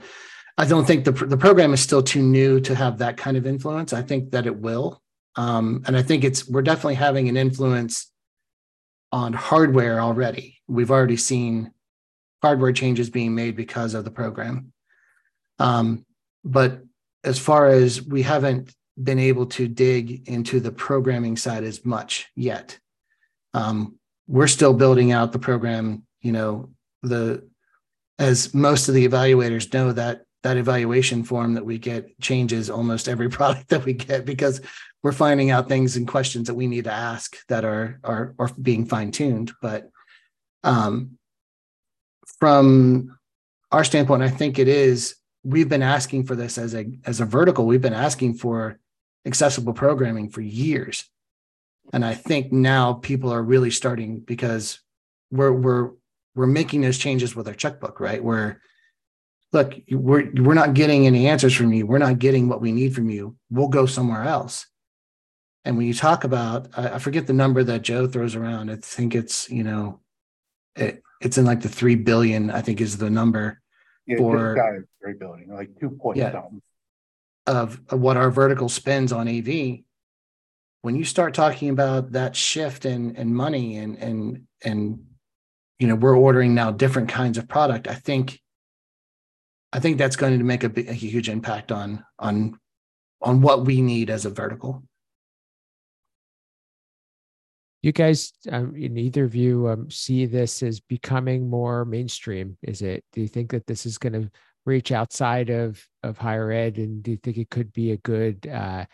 I 0.58 0.66
don't 0.66 0.86
think 0.86 1.06
the 1.06 1.12
the 1.12 1.38
program 1.38 1.74
is 1.74 1.82
still 1.82 2.04
too 2.04 2.22
new 2.22 2.60
to 2.62 2.76
have 2.76 2.98
that 3.00 3.18
kind 3.18 3.38
of 3.38 3.46
influence. 3.46 3.94
I 3.94 4.02
think 4.02 4.32
that 4.32 4.46
it 4.46 4.58
will, 4.58 5.02
um, 5.36 5.84
and 5.86 5.96
I 5.96 6.02
think 6.02 6.24
it's 6.24 6.48
we're 6.48 6.62
definitely 6.62 6.96
having 6.96 7.30
an 7.30 7.38
influence 7.38 8.12
on 9.12 9.34
hardware 9.34 10.00
already. 10.00 10.60
We've 10.68 10.92
already 10.92 11.18
seen 11.18 11.72
hardware 12.42 12.72
changes 12.72 13.10
being 13.10 13.36
made 13.36 13.56
because 13.56 13.94
of 13.94 14.04
the 14.04 14.12
program. 14.12 14.74
Um, 15.60 16.06
but 16.44 16.82
as 17.24 17.40
far 17.40 17.68
as 17.68 18.02
we 18.02 18.22
haven't 18.22 18.74
been 19.02 19.20
able 19.20 19.46
to 19.46 19.68
dig 19.68 20.28
into 20.28 20.60
the 20.60 20.72
programming 20.72 21.38
side 21.38 21.64
as 21.64 21.86
much 21.86 22.28
yet. 22.36 22.78
Um, 23.54 23.96
we're 24.28 24.48
still 24.48 24.74
building 24.74 25.12
out 25.12 25.32
the 25.32 25.40
program, 25.40 26.04
you 26.22 26.32
know, 26.32 26.70
the 27.02 27.48
as 28.20 28.54
most 28.54 28.88
of 28.88 28.94
the 28.94 29.08
evaluators 29.08 29.74
know 29.74 29.92
that 29.92 30.22
that 30.44 30.58
evaluation 30.58 31.24
form 31.24 31.54
that 31.56 31.66
we 31.66 31.78
get 31.78 32.20
changes 32.20 32.70
almost 32.70 33.08
every 33.08 33.30
product 33.38 33.70
that 33.70 33.86
we 33.86 33.94
get 33.94 34.26
because 34.26 34.62
we're 35.04 35.12
finding 35.12 35.50
out 35.50 35.68
things 35.68 35.98
and 35.98 36.08
questions 36.08 36.48
that 36.48 36.54
we 36.54 36.68
need 36.68 36.84
to 36.84 36.92
ask 36.92 37.38
that 37.48 37.66
are 37.66 38.00
are, 38.04 38.36
are 38.40 38.50
being 38.62 38.86
fine-tuned. 38.86 39.52
But 39.62 39.90
um, 40.64 41.18
from 42.40 43.18
our 43.72 43.84
standpoint, 43.84 44.24
I 44.24 44.30
think 44.30 44.60
it 44.60 44.68
is 44.68 45.16
we've 45.44 45.70
been 45.70 45.84
asking 45.84 46.26
for 46.26 46.36
this 46.36 46.58
as 46.58 46.76
a 46.76 46.86
as 47.06 47.20
a 47.20 47.26
vertical. 47.26 47.66
We've 47.66 47.82
been 47.82 47.94
asking 47.94 48.36
for 48.36 48.80
accessible 49.26 49.74
programming 49.74 50.30
for 50.30 50.42
years. 50.42 51.06
And 51.94 52.06
I 52.06 52.14
think 52.14 52.52
now 52.52 52.94
people 52.94 53.32
are 53.32 53.44
really 53.44 53.72
starting 53.72 54.20
because 54.20 54.80
we're 55.32 55.52
we're 55.52 55.92
we're 56.36 56.48
making 56.48 56.82
those 56.82 56.98
changes 56.98 57.36
with 57.36 57.48
our 57.48 57.54
checkbook, 57.54 58.00
right? 58.00 58.24
Where 58.24 58.62
look, 59.52 59.74
we're 59.90 60.32
we're 60.36 60.54
not 60.54 60.74
getting 60.74 61.06
any 61.06 61.28
answers 61.28 61.54
from 61.54 61.74
you. 61.74 61.86
We're 61.86 61.98
not 61.98 62.20
getting 62.20 62.48
what 62.48 62.62
we 62.62 62.72
need 62.72 62.96
from 62.96 63.10
you. 63.10 63.36
We'll 63.50 63.68
go 63.68 63.86
somewhere 63.86 64.24
else. 64.24 64.68
And 65.64 65.78
when 65.78 65.86
you 65.86 65.94
talk 65.94 66.24
about, 66.24 66.70
I, 66.76 66.96
I 66.96 67.00
forget 67.00 67.28
the 67.28 67.34
number 67.34 67.64
that 67.64 67.84
Joe 67.84 68.08
throws 68.08 68.36
around. 68.36 68.72
I 68.72 68.78
think 68.78 69.14
it's 69.16 69.50
you 69.50 69.64
know, 69.64 70.00
it, 70.76 71.04
it's 71.20 71.38
in 71.38 71.46
like 71.46 71.62
the 71.62 71.70
three 71.70 71.96
billion. 71.96 72.50
I 72.52 72.62
think 72.62 72.80
is 72.80 72.98
the 72.98 73.10
number 73.10 73.61
Yeah, 74.08 74.18
For- 74.18 74.54
this 74.54 74.56
guy 74.56 74.76
is 74.78 74.84
three 75.02 75.14
billion, 75.14 75.50
like 75.50 75.70
two 75.80 75.92
point 75.92 76.18
Yeah. 76.18 76.32
something. 76.32 76.62
of, 77.48 77.82
of 77.90 78.00
what 78.00 78.18
our 78.18 78.30
vertical 78.32 78.70
spends 78.70 79.12
on 79.12 79.28
AV, 79.28 79.80
when 80.82 80.96
you 80.96 81.04
start 81.04 81.34
talking 81.34 81.70
about 81.70 82.12
that 82.14 82.36
shift 82.36 82.86
in 82.86 83.16
in 83.16 83.34
money 83.34 83.78
and 83.78 83.98
and 83.98 84.48
and 84.64 85.04
you 85.80 85.88
know 85.88 85.96
we're 85.96 86.18
ordering 86.18 86.54
now 86.56 86.72
different 86.72 87.10
kinds 87.10 87.38
of 87.38 87.48
product, 87.48 87.88
I 87.88 87.96
think 87.96 88.40
I 89.74 89.80
think 89.80 89.98
that's 89.98 90.16
going 90.16 90.38
to 90.38 90.44
make 90.44 90.64
a, 90.64 90.72
a 90.90 90.94
huge 90.94 91.30
impact 91.30 91.72
on 91.72 92.04
on 92.20 92.60
on 93.22 93.42
what 93.42 93.66
we 93.66 93.82
need 93.82 94.10
as 94.10 94.26
a 94.26 94.30
vertical. 94.30 94.84
You 97.82 97.92
guys, 97.92 98.32
um, 98.52 98.76
in 98.76 98.96
either 98.98 99.24
of 99.24 99.34
you, 99.34 99.68
um, 99.68 99.90
see 99.90 100.28
this 100.28 100.62
as 100.62 100.80
becoming 100.80 101.50
more 101.50 101.84
mainstream? 101.84 102.58
Is 102.62 102.84
it? 102.84 103.04
Do 103.12 103.22
you 103.22 103.28
think 103.28 103.52
that 103.52 103.66
this 103.66 103.88
is 103.88 103.98
going 103.98 104.14
to 104.14 104.30
reach 104.66 104.92
outside 104.92 105.50
of 105.50 105.84
of 106.04 106.18
higher 106.18 106.52
ed, 106.52 106.78
and 106.78 107.02
do 107.02 107.12
you 107.12 107.18
think 107.18 107.38
it 107.38 107.50
could 107.50 107.74
be 107.74 107.92
a 107.92 107.98
good 107.98 108.46
uh, 108.48 108.86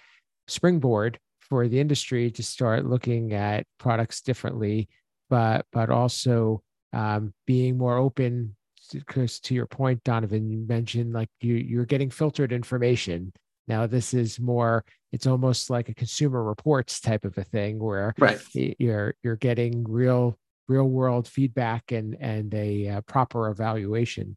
springboard 0.48 1.20
for 1.41 1.67
the 1.67 1.79
industry 1.79 2.32
to 2.32 2.44
start 2.44 2.86
looking 2.86 3.34
at 3.34 3.65
products 3.77 4.22
differently, 4.22 4.88
but 5.29 5.65
but 5.74 5.89
also 5.89 6.63
um, 6.94 7.34
being 7.46 7.77
more 7.77 7.98
open? 7.98 8.56
Because 8.94 9.41
to 9.41 9.53
your 9.53 9.65
point, 9.65 10.01
Donovan, 10.06 10.50
you 10.50 10.60
mentioned 10.65 11.12
like 11.12 11.29
you 11.41 11.56
you're 11.56 11.86
getting 11.86 12.10
filtered 12.10 12.53
information. 12.53 13.34
Now 13.68 13.86
this 13.88 14.14
is 14.14 14.40
more. 14.40 14.86
It's 15.12 15.28
almost 15.28 15.70
like 15.70 15.90
a 15.90 15.94
consumer 15.94 16.44
reports 16.44 17.00
type 17.00 17.26
of 17.26 17.38
a 17.38 17.44
thing 17.44 17.80
where 17.80 18.14
Right. 18.18 18.42
you're 18.54 19.16
you're 19.24 19.36
getting 19.38 19.84
real 19.88 20.38
real 20.68 20.90
world 20.90 21.28
feedback 21.28 21.92
and 21.92 22.16
and 22.20 22.54
a 22.54 22.88
uh, 22.90 23.02
proper 23.02 23.50
evaluation 23.50 24.36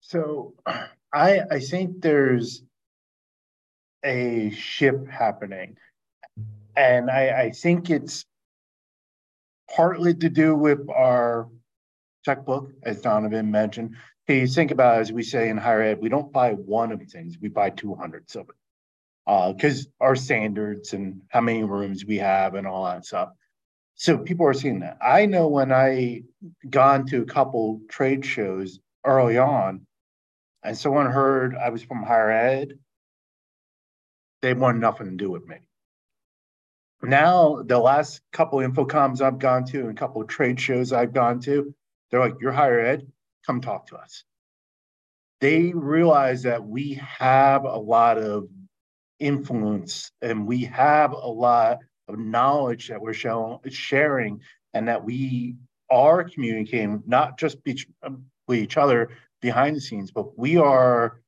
So 0.00 0.54
I 1.12 1.40
I 1.50 1.60
think 1.60 2.00
there's 2.00 2.62
a 4.04 4.50
shift 4.50 5.06
happening. 5.10 5.76
And 6.76 7.10
I 7.10 7.42
I 7.42 7.50
think 7.50 7.90
it's 7.90 8.24
partly 9.76 10.14
to 10.14 10.30
do 10.30 10.54
with 10.54 10.88
our 10.88 11.48
checkbook, 12.24 12.70
as 12.82 13.02
Donovan 13.02 13.50
mentioned. 13.50 13.96
Okay, 14.28 14.40
you 14.40 14.46
think 14.46 14.70
about, 14.70 14.98
as 14.98 15.10
we 15.10 15.22
say 15.22 15.48
in 15.48 15.56
higher 15.56 15.80
ed, 15.80 16.02
we 16.02 16.10
don't 16.10 16.30
buy 16.30 16.52
one 16.52 16.92
of 16.92 17.00
things, 17.08 17.38
we 17.40 17.48
buy 17.48 17.70
200 17.70 18.26
of 18.36 18.50
it. 18.50 18.54
Uh, 19.26 19.52
because 19.54 19.88
our 20.00 20.14
standards 20.14 20.92
and 20.92 21.22
how 21.28 21.40
many 21.40 21.64
rooms 21.64 22.04
we 22.04 22.18
have 22.18 22.54
and 22.54 22.66
all 22.66 22.84
that 22.84 23.06
stuff. 23.06 23.30
So 23.94 24.18
people 24.18 24.46
are 24.46 24.52
seeing 24.52 24.80
that. 24.80 24.98
I 25.02 25.24
know 25.24 25.48
when 25.48 25.72
I 25.72 26.24
gone 26.68 27.06
to 27.06 27.22
a 27.22 27.26
couple 27.26 27.80
trade 27.88 28.24
shows 28.24 28.80
early 29.02 29.38
on, 29.38 29.86
and 30.62 30.76
someone 30.76 31.10
heard 31.10 31.54
I 31.56 31.70
was 31.70 31.82
from 31.82 32.02
higher 32.02 32.30
ed, 32.30 32.74
they 34.42 34.52
want 34.52 34.78
nothing 34.78 35.06
to 35.06 35.16
do 35.16 35.30
with 35.30 35.46
me. 35.46 35.56
Now, 37.02 37.62
the 37.62 37.78
last 37.78 38.20
couple 38.32 38.58
InfoComms 38.58 39.22
I've 39.22 39.38
gone 39.38 39.64
to 39.66 39.80
and 39.80 39.90
a 39.90 39.94
couple 39.94 40.20
of 40.20 40.28
trade 40.28 40.60
shows 40.60 40.92
I've 40.92 41.14
gone 41.14 41.40
to, 41.40 41.74
they're 42.10 42.20
like, 42.20 42.34
You're 42.40 42.52
higher 42.52 42.80
ed, 42.80 43.06
come 43.48 43.60
talk 43.60 43.86
to 43.86 43.96
us. 43.96 44.24
They 45.40 45.72
realize 45.72 46.42
that 46.42 46.64
we 46.64 46.94
have 46.94 47.64
a 47.64 47.78
lot 47.78 48.18
of 48.18 48.48
influence 49.18 50.12
and 50.20 50.46
we 50.46 50.64
have 50.64 51.12
a 51.12 51.16
lot 51.16 51.78
of 52.08 52.18
knowledge 52.18 52.88
that 52.88 53.00
we're 53.00 53.14
showing, 53.14 53.58
sharing 53.70 54.40
and 54.74 54.88
that 54.88 55.02
we 55.02 55.56
are 55.90 56.24
communicating, 56.24 57.02
not 57.06 57.38
just 57.38 57.56
each, 57.64 57.86
um, 58.02 58.24
with 58.46 58.58
each 58.58 58.76
other 58.76 59.10
behind 59.40 59.76
the 59.76 59.80
scenes, 59.80 60.10
but 60.10 60.38
we 60.38 60.56
are 60.56 61.20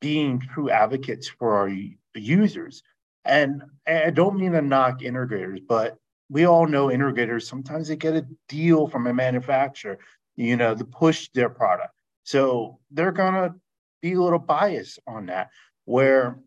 being 0.00 0.40
true 0.40 0.70
advocates 0.70 1.28
for 1.28 1.56
our 1.56 1.70
users. 2.14 2.82
And 3.24 3.62
I 3.86 4.10
don't 4.10 4.38
mean 4.38 4.52
to 4.52 4.62
knock 4.62 5.00
integrators, 5.00 5.60
but 5.66 5.98
we 6.30 6.46
all 6.46 6.66
know 6.66 6.86
integrators 6.86 7.42
sometimes 7.42 7.88
they 7.88 7.96
get 7.96 8.14
a 8.14 8.26
deal 8.48 8.86
from 8.86 9.06
a 9.06 9.12
manufacturer, 9.12 9.98
you 10.40 10.56
know, 10.56 10.74
to 10.74 10.84
push 10.84 11.28
their 11.34 11.50
product. 11.50 11.94
So 12.24 12.78
they're 12.90 13.12
gonna 13.12 13.54
be 14.00 14.14
a 14.14 14.20
little 14.20 14.38
biased 14.38 14.98
on 15.06 15.26
that. 15.26 15.50
Where 15.84 16.38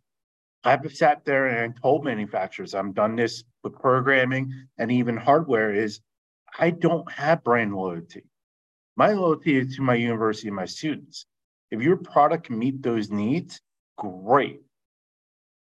I've 0.64 0.96
sat 0.96 1.26
there 1.26 1.48
and 1.48 1.80
told 1.82 2.06
manufacturers, 2.06 2.74
I've 2.74 2.96
done 2.96 3.16
this 3.16 3.44
with 3.64 3.74
programming 3.74 4.52
and 4.78 4.92
even 4.92 5.18
hardware, 5.18 5.74
is 5.74 6.00
I 6.58 6.72
don't 6.72 7.10
have 7.12 7.44
brand 7.44 7.76
loyalty. 7.76 8.24
My 8.96 9.14
loyalty 9.14 9.58
is 9.58 9.76
to 9.76 9.82
my 9.82 9.96
university 9.96 10.48
and 10.48 10.56
my 10.56 10.66
students. 10.66 11.26
If 11.70 11.82
your 11.82 11.98
product 11.98 12.48
can 12.48 12.58
meet 12.58 12.82
those 12.82 13.12
needs, 13.12 13.62
great. 13.98 14.62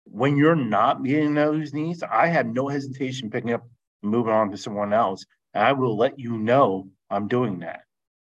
When 0.05 0.37
you're 0.37 0.55
not 0.55 1.01
meeting 1.01 1.33
those 1.33 1.73
needs, 1.73 2.03
I 2.03 2.27
have 2.27 2.47
no 2.47 2.67
hesitation 2.69 3.29
picking 3.29 3.53
up 3.53 3.67
moving 4.01 4.33
on 4.33 4.51
to 4.51 4.57
someone 4.57 4.93
else. 4.93 5.25
And 5.53 5.63
I 5.63 5.73
will 5.73 5.97
let 5.97 6.19
you 6.19 6.37
know 6.37 6.89
I'm 7.09 7.27
doing 7.27 7.59
that. 7.59 7.81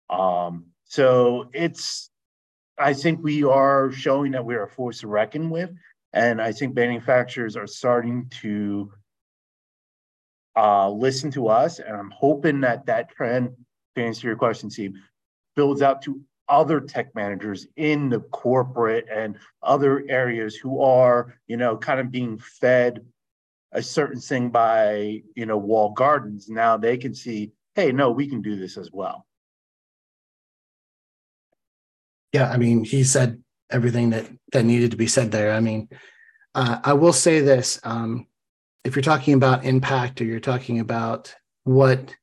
Um, 0.09 0.65
so 0.85 1.49
it's, 1.53 2.09
I 2.77 2.93
think 2.93 3.21
we 3.21 3.43
are 3.43 3.91
showing 3.91 4.31
that 4.31 4.45
we 4.45 4.55
are 4.55 4.63
a 4.63 4.69
force 4.69 5.01
to 5.01 5.07
reckon 5.07 5.49
with. 5.49 5.69
And 6.13 6.41
I 6.41 6.51
think 6.51 6.75
manufacturers 6.75 7.55
are 7.55 7.67
starting 7.67 8.31
to 8.41 8.91
uh, 10.55 10.89
listen 10.89 11.29
to 11.31 11.47
us. 11.47 11.79
And 11.79 11.95
I'm 11.95 12.11
hoping 12.11 12.61
that 12.61 12.85
that 12.87 13.09
trend, 13.09 13.51
to 13.95 14.03
answer 14.03 14.27
your 14.27 14.35
question, 14.35 14.69
Steve, 14.69 14.93
builds 15.55 15.81
out 15.81 16.01
to 16.03 16.21
other 16.47 16.79
tech 16.79 17.13
managers 17.13 17.67
in 17.75 18.09
the 18.09 18.21
corporate 18.21 19.05
and 19.13 19.37
other 19.61 20.03
areas 20.09 20.55
who 20.55 20.81
are, 20.81 21.35
you 21.47 21.57
know, 21.57 21.77
kind 21.77 21.99
of 21.99 22.11
being 22.11 22.39
fed 22.39 23.05
a 23.71 23.83
certain 23.83 24.19
thing 24.19 24.49
by, 24.49 25.21
you 25.35 25.45
know, 25.45 25.57
wall 25.57 25.91
gardens. 25.91 26.49
Now 26.49 26.75
they 26.75 26.97
can 26.97 27.13
see, 27.13 27.51
hey, 27.75 27.91
no, 27.91 28.09
we 28.09 28.27
can 28.27 28.41
do 28.41 28.55
this 28.55 28.77
as 28.77 28.89
well. 28.91 29.27
Yeah, 32.33 32.49
I 32.49 32.57
mean, 32.57 32.83
he 32.83 33.03
said 33.03 33.41
everything 33.71 34.11
that 34.11 34.29
that 34.51 34.65
needed 34.65 34.91
to 34.91 34.97
be 34.97 35.07
said 35.07 35.31
there. 35.31 35.53
I 35.53 35.59
mean, 35.59 35.89
uh, 36.55 36.79
I 36.83 36.93
will 36.93 37.13
say 37.13 37.39
this: 37.41 37.79
um, 37.83 38.27
if 38.83 38.95
you're 38.95 39.03
talking 39.03 39.33
about 39.33 39.65
impact, 39.65 40.21
or 40.21 40.25
you're 40.25 40.39
talking 40.39 40.79
about 40.79 41.35
what 41.63 42.15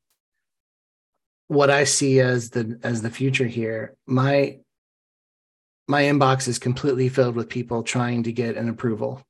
what 1.49 1.71
I 1.71 1.85
see 1.85 2.21
as 2.21 2.51
the 2.51 2.79
as 2.83 3.03
the 3.03 3.11
future 3.11 3.47
here, 3.47 3.97
my 4.07 4.59
my 5.89 6.03
inbox 6.03 6.49
is 6.49 6.59
completely 6.59 7.09
filled 7.09 7.37
with 7.37 7.49
people 7.49 7.83
trying 7.83 8.25
to 8.25 8.33
get 8.33 8.57
an 8.57 8.69
approval 8.69 9.23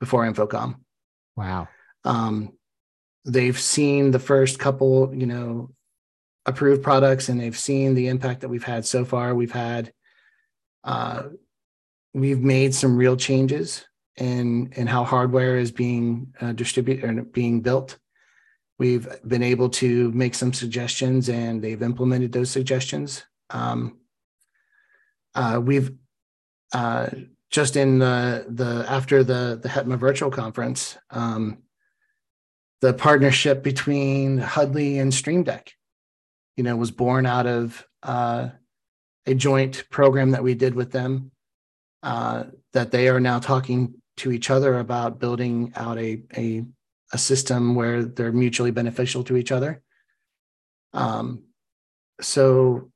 before 0.00 0.30
InfoComm. 0.30 0.76
wow 1.36 1.68
Um, 2.04 2.52
they've 3.24 3.58
seen 3.58 4.10
the 4.10 4.18
first 4.18 4.58
couple, 4.58 5.12
you 5.14 5.26
know, 5.26 5.70
approved 6.46 6.82
products, 6.82 7.28
and 7.28 7.40
they've 7.40 7.58
seen 7.58 7.94
the 7.94 8.08
impact 8.08 8.40
that 8.40 8.48
we've 8.48 8.64
had 8.64 8.86
so 8.86 9.04
far. 9.04 9.34
We've 9.34 9.52
had, 9.52 9.92
uh, 10.84 11.24
we've 12.14 12.40
made 12.40 12.74
some 12.74 12.96
real 12.96 13.16
changes 13.16 13.84
in 14.16 14.72
in 14.72 14.86
how 14.86 15.04
hardware 15.04 15.56
is 15.56 15.70
being 15.70 16.34
uh, 16.40 16.52
distributed 16.52 17.04
and 17.04 17.32
being 17.32 17.60
built, 17.60 17.98
we've 18.78 19.08
been 19.26 19.42
able 19.42 19.68
to 19.68 20.10
make 20.12 20.34
some 20.34 20.52
suggestions 20.52 21.28
and 21.28 21.62
they've 21.62 21.82
implemented 21.82 22.32
those 22.32 22.50
suggestions. 22.50 23.24
Um, 23.50 23.98
uh, 25.34 25.60
we've 25.62 25.92
uh, 26.72 27.08
just 27.50 27.76
in 27.76 27.98
the 27.98 28.46
the 28.48 28.84
after 28.88 29.24
the 29.24 29.58
the 29.62 29.68
HETMA 29.68 29.98
virtual 29.98 30.30
conference, 30.30 30.98
um, 31.10 31.58
the 32.80 32.92
partnership 32.92 33.62
between 33.62 34.38
Huddly 34.38 34.98
and 34.98 35.12
Stream 35.12 35.44
Deck, 35.44 35.72
you 36.56 36.64
know, 36.64 36.76
was 36.76 36.90
born 36.90 37.26
out 37.26 37.46
of 37.46 37.86
uh, 38.02 38.48
a 39.28 39.34
joint 39.34 39.84
program 39.90 40.30
that 40.32 40.42
we 40.42 40.54
did 40.54 40.74
with 40.74 40.90
them. 40.90 41.30
Uh, 42.02 42.44
that 42.72 42.92
they 42.92 43.08
are 43.08 43.20
now 43.20 43.38
talking 43.40 43.94
to 44.16 44.30
each 44.30 44.50
other 44.50 44.78
about 44.78 45.18
building 45.18 45.72
out 45.76 45.98
a 45.98 46.22
a, 46.36 46.64
a 47.12 47.18
system 47.18 47.74
where 47.74 48.04
they're 48.04 48.32
mutually 48.32 48.70
beneficial 48.70 49.24
to 49.24 49.36
each 49.36 49.52
other. 49.52 49.82
Um, 50.92 51.44
so 52.20 52.90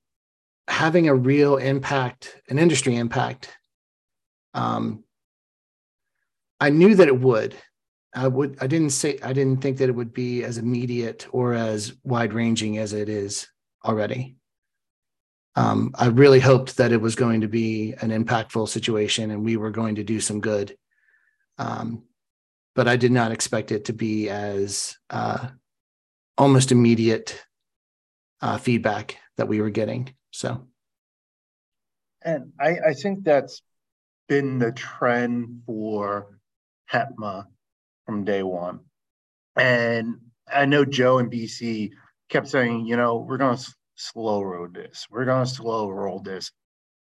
having 0.68 1.08
a 1.08 1.14
real 1.14 1.56
impact, 1.56 2.40
an 2.48 2.58
industry 2.58 2.96
impact. 2.96 3.50
Um, 4.54 5.04
I 6.60 6.70
knew 6.70 6.94
that 6.94 7.08
it 7.08 7.18
would. 7.18 7.56
I 8.14 8.28
would. 8.28 8.58
I 8.60 8.66
didn't 8.66 8.90
say. 8.90 9.18
I 9.22 9.32
didn't 9.32 9.62
think 9.62 9.78
that 9.78 9.88
it 9.88 9.94
would 9.94 10.12
be 10.12 10.44
as 10.44 10.58
immediate 10.58 11.26
or 11.32 11.54
as 11.54 11.94
wide 12.04 12.32
ranging 12.32 12.78
as 12.78 12.92
it 12.92 13.08
is 13.08 13.48
already. 13.84 14.36
Um, 15.54 15.92
I 15.94 16.06
really 16.06 16.40
hoped 16.40 16.78
that 16.78 16.92
it 16.92 17.00
was 17.00 17.14
going 17.14 17.42
to 17.42 17.48
be 17.48 17.94
an 18.00 18.10
impactful 18.10 18.68
situation 18.68 19.30
and 19.30 19.44
we 19.44 19.56
were 19.56 19.70
going 19.70 19.96
to 19.96 20.04
do 20.04 20.20
some 20.20 20.40
good. 20.40 20.76
Um, 21.58 22.04
but 22.74 22.88
I 22.88 22.96
did 22.96 23.12
not 23.12 23.32
expect 23.32 23.70
it 23.70 23.86
to 23.86 23.92
be 23.92 24.30
as 24.30 24.96
uh, 25.10 25.48
almost 26.38 26.72
immediate 26.72 27.44
uh, 28.40 28.56
feedback 28.56 29.18
that 29.36 29.48
we 29.48 29.60
were 29.60 29.70
getting. 29.70 30.14
So, 30.30 30.66
and 32.24 32.52
I, 32.58 32.78
I 32.88 32.94
think 32.94 33.24
that's 33.24 33.62
been 34.28 34.58
the 34.58 34.72
trend 34.72 35.62
for 35.66 36.38
HETMA 36.90 37.46
from 38.06 38.24
day 38.24 38.42
one. 38.42 38.80
And 39.56 40.16
I 40.52 40.64
know 40.64 40.84
Joe 40.84 41.18
and 41.18 41.30
BC 41.30 41.90
kept 42.30 42.48
saying, 42.48 42.86
you 42.86 42.96
know, 42.96 43.16
we're 43.16 43.36
going 43.36 43.56
to 43.56 43.74
slow 44.02 44.42
roll 44.42 44.68
this. 44.68 45.06
We're 45.10 45.24
going 45.24 45.46
to 45.46 45.50
slow 45.50 45.90
roll 45.90 46.20
this. 46.20 46.52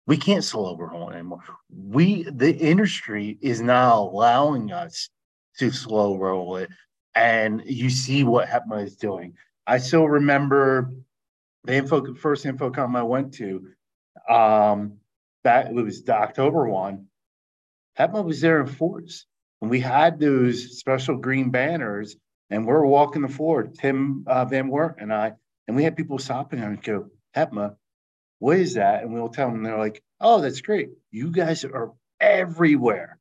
We 0.06 0.16
can't 0.16 0.44
slow 0.44 0.76
roll 0.76 1.10
anymore. 1.10 1.42
We, 1.70 2.24
the 2.24 2.56
industry 2.56 3.38
is 3.40 3.60
now 3.60 4.02
allowing 4.02 4.72
us 4.72 5.10
to 5.58 5.70
slow 5.70 6.16
roll 6.16 6.56
it. 6.56 6.70
And 7.14 7.62
you 7.64 7.90
see 7.90 8.24
what 8.24 8.48
HETMA 8.48 8.84
is 8.84 8.96
doing. 8.96 9.34
I 9.66 9.78
still 9.78 10.08
remember 10.08 10.92
the 11.64 11.74
info 11.74 12.14
first 12.14 12.44
InfoComm 12.44 12.96
I 12.96 13.02
went 13.02 13.34
to, 13.34 13.68
um, 14.28 14.98
back 15.42 15.66
it 15.66 15.74
was 15.74 16.02
the 16.04 16.14
October 16.14 16.68
one. 16.68 17.06
HETMA 17.98 18.24
was 18.24 18.40
there 18.40 18.60
in 18.60 18.66
force, 18.66 19.26
and 19.60 19.70
we 19.70 19.80
had 19.80 20.20
those 20.20 20.78
special 20.78 21.16
green 21.16 21.50
banners, 21.50 22.16
and 22.50 22.66
we're 22.66 22.84
walking 22.84 23.22
the 23.22 23.28
floor. 23.28 23.64
Tim 23.64 24.24
uh, 24.26 24.44
Van 24.44 24.68
Wert 24.68 24.96
and 25.00 25.12
I, 25.12 25.32
and 25.66 25.76
we 25.76 25.84
had 25.84 25.96
people 25.96 26.18
stopping 26.18 26.60
and 26.60 26.82
go, 26.82 27.10
HETMA, 27.34 27.76
what 28.38 28.58
is 28.58 28.74
that? 28.74 29.02
And 29.02 29.12
we'll 29.12 29.28
tell 29.28 29.50
them, 29.50 29.62
they're 29.62 29.78
like, 29.78 30.02
oh, 30.20 30.40
that's 30.40 30.60
great. 30.60 30.90
You 31.10 31.30
guys 31.30 31.64
are 31.64 31.92
everywhere. 32.20 33.18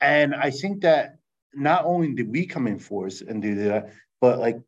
And 0.00 0.34
I 0.34 0.50
think 0.50 0.82
that 0.82 1.18
not 1.54 1.84
only 1.84 2.12
did 2.14 2.30
we 2.30 2.46
come 2.46 2.66
in 2.66 2.78
force 2.78 3.20
and 3.20 3.40
do 3.40 3.54
that, 3.66 3.92
but 4.20 4.38
like 4.38 4.58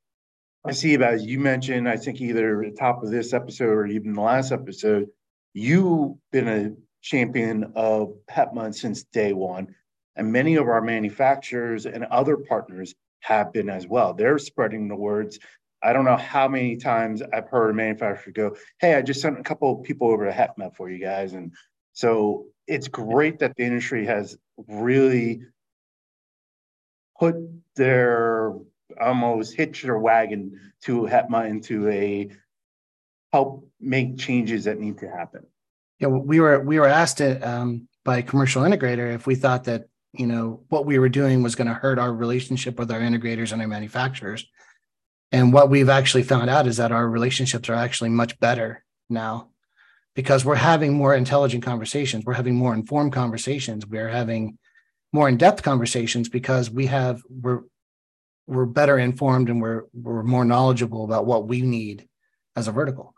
I 0.65 0.73
see 0.73 0.95
about 0.95 1.21
you 1.21 1.39
mentioned, 1.39 1.89
I 1.89 1.97
think 1.97 2.21
either 2.21 2.63
at 2.63 2.73
the 2.73 2.77
top 2.77 3.03
of 3.03 3.11
this 3.11 3.33
episode 3.33 3.71
or 3.71 3.87
even 3.87 4.15
the 4.15 4.21
last 4.21 4.51
episode, 4.53 5.09
you've 5.53 6.17
been 6.33 6.49
a 6.49 6.73
champion 7.03 7.73
of 7.77 8.15
HETMA 8.31 8.75
since 8.75 9.05
day 9.05 9.33
one. 9.33 9.75
And 10.17 10.33
many 10.33 10.57
of 10.57 10.67
our 10.67 10.81
manufacturers 10.81 11.85
and 11.87 12.05
other 12.05 12.37
partners 12.37 12.95
have 13.21 13.53
been 13.53 13.69
as 13.69 13.87
well. 13.87 14.15
They're 14.15 14.39
spreading 14.39 14.89
the 14.89 14.97
words. 14.97 15.39
I 15.83 15.93
don't 15.93 16.05
know 16.05 16.17
how 16.17 16.49
many 16.49 16.77
times 16.77 17.23
I've 17.33 17.49
heard 17.49 17.71
a 17.71 17.75
manufacturer 17.75 18.33
go, 18.33 18.57
Hey, 18.79 18.95
I 18.95 19.03
just 19.03 19.21
sent 19.21 19.39
a 19.39 19.43
couple 19.43 19.73
of 19.73 19.85
people 19.85 20.09
over 20.11 20.27
to 20.27 20.33
HETMA 20.33 20.75
for 20.75 20.91
you 20.91 20.99
guys. 20.99 21.35
And 21.35 21.53
so 21.93 22.47
it's 22.67 22.89
great 22.89 23.39
that 23.39 23.55
the 23.57 23.65
industry 23.65 24.07
has 24.07 24.37
really 24.67 25.43
put 27.19 27.37
their 27.77 28.55
almost 29.01 29.55
hitch 29.55 29.83
their 29.83 29.99
wagon 29.99 30.59
to 30.83 31.03
HETMA 31.03 31.49
into 31.49 31.89
a 31.89 32.31
help 33.33 33.69
make 33.81 34.19
changes 34.19 34.65
that 34.65 34.79
need 34.79 34.99
to 34.99 35.11
happen. 35.11 35.47
Yeah, 35.99 36.09
we 36.09 36.41
were 36.41 36.61
we 36.61 36.79
were 36.79 36.87
asked 36.87 37.21
it 37.21 37.43
um, 37.43 37.89
by 38.05 38.19
a 38.19 38.23
commercial 38.23 38.63
integrator 38.63 39.15
if 39.15 39.27
we 39.27 39.35
thought 39.35 39.65
that 39.65 39.89
you 40.13 40.27
know 40.27 40.61
what 40.69 40.87
we 40.87 40.99
were 40.99 41.09
doing 41.09 41.43
was 41.43 41.55
going 41.55 41.69
to 41.69 41.75
hurt 41.75 41.99
our 41.99 42.13
relationship 42.13 42.79
with 42.79 42.91
our 42.91 43.01
integrators 43.01 43.53
and 43.53 43.61
our 43.63 43.69
manufacturers. 43.69 44.47
And 45.33 45.53
what 45.53 45.71
we've 45.71 45.89
actually 45.89 46.23
found 46.23 46.51
out 46.51 46.67
is 46.67 46.77
that 46.77 46.93
our 46.93 47.09
relationships 47.09 47.69
are 47.69 47.75
actually 47.75 48.11
much 48.11 48.39
better 48.39 48.85
now 49.09 49.51
because 50.15 50.45
we're 50.45 50.55
having 50.55 50.95
more 50.95 51.15
intelligent 51.15 51.65
conversations. 51.65 52.25
We're 52.25 52.35
having 52.35 52.55
more 52.55 52.75
informed 52.75 53.13
conversations. 53.13 53.87
We're 53.87 54.09
having 54.09 54.59
more 55.13 55.29
in-depth 55.29 55.63
conversations 55.63 56.29
because 56.29 56.71
we 56.71 56.87
have 56.87 57.23
we're 57.29 57.63
we're 58.47 58.67
better 58.67 58.99
informed 58.99 59.51
and 59.51 59.61
we're 59.61 59.83
we're 59.93 60.23
more 60.23 60.45
knowledgeable 60.45 61.05
about 61.05 61.27
what 61.27 61.49
we 61.49 61.63
need 61.63 62.09
as 62.55 62.69
a 62.69 62.73
vertical. 62.73 63.15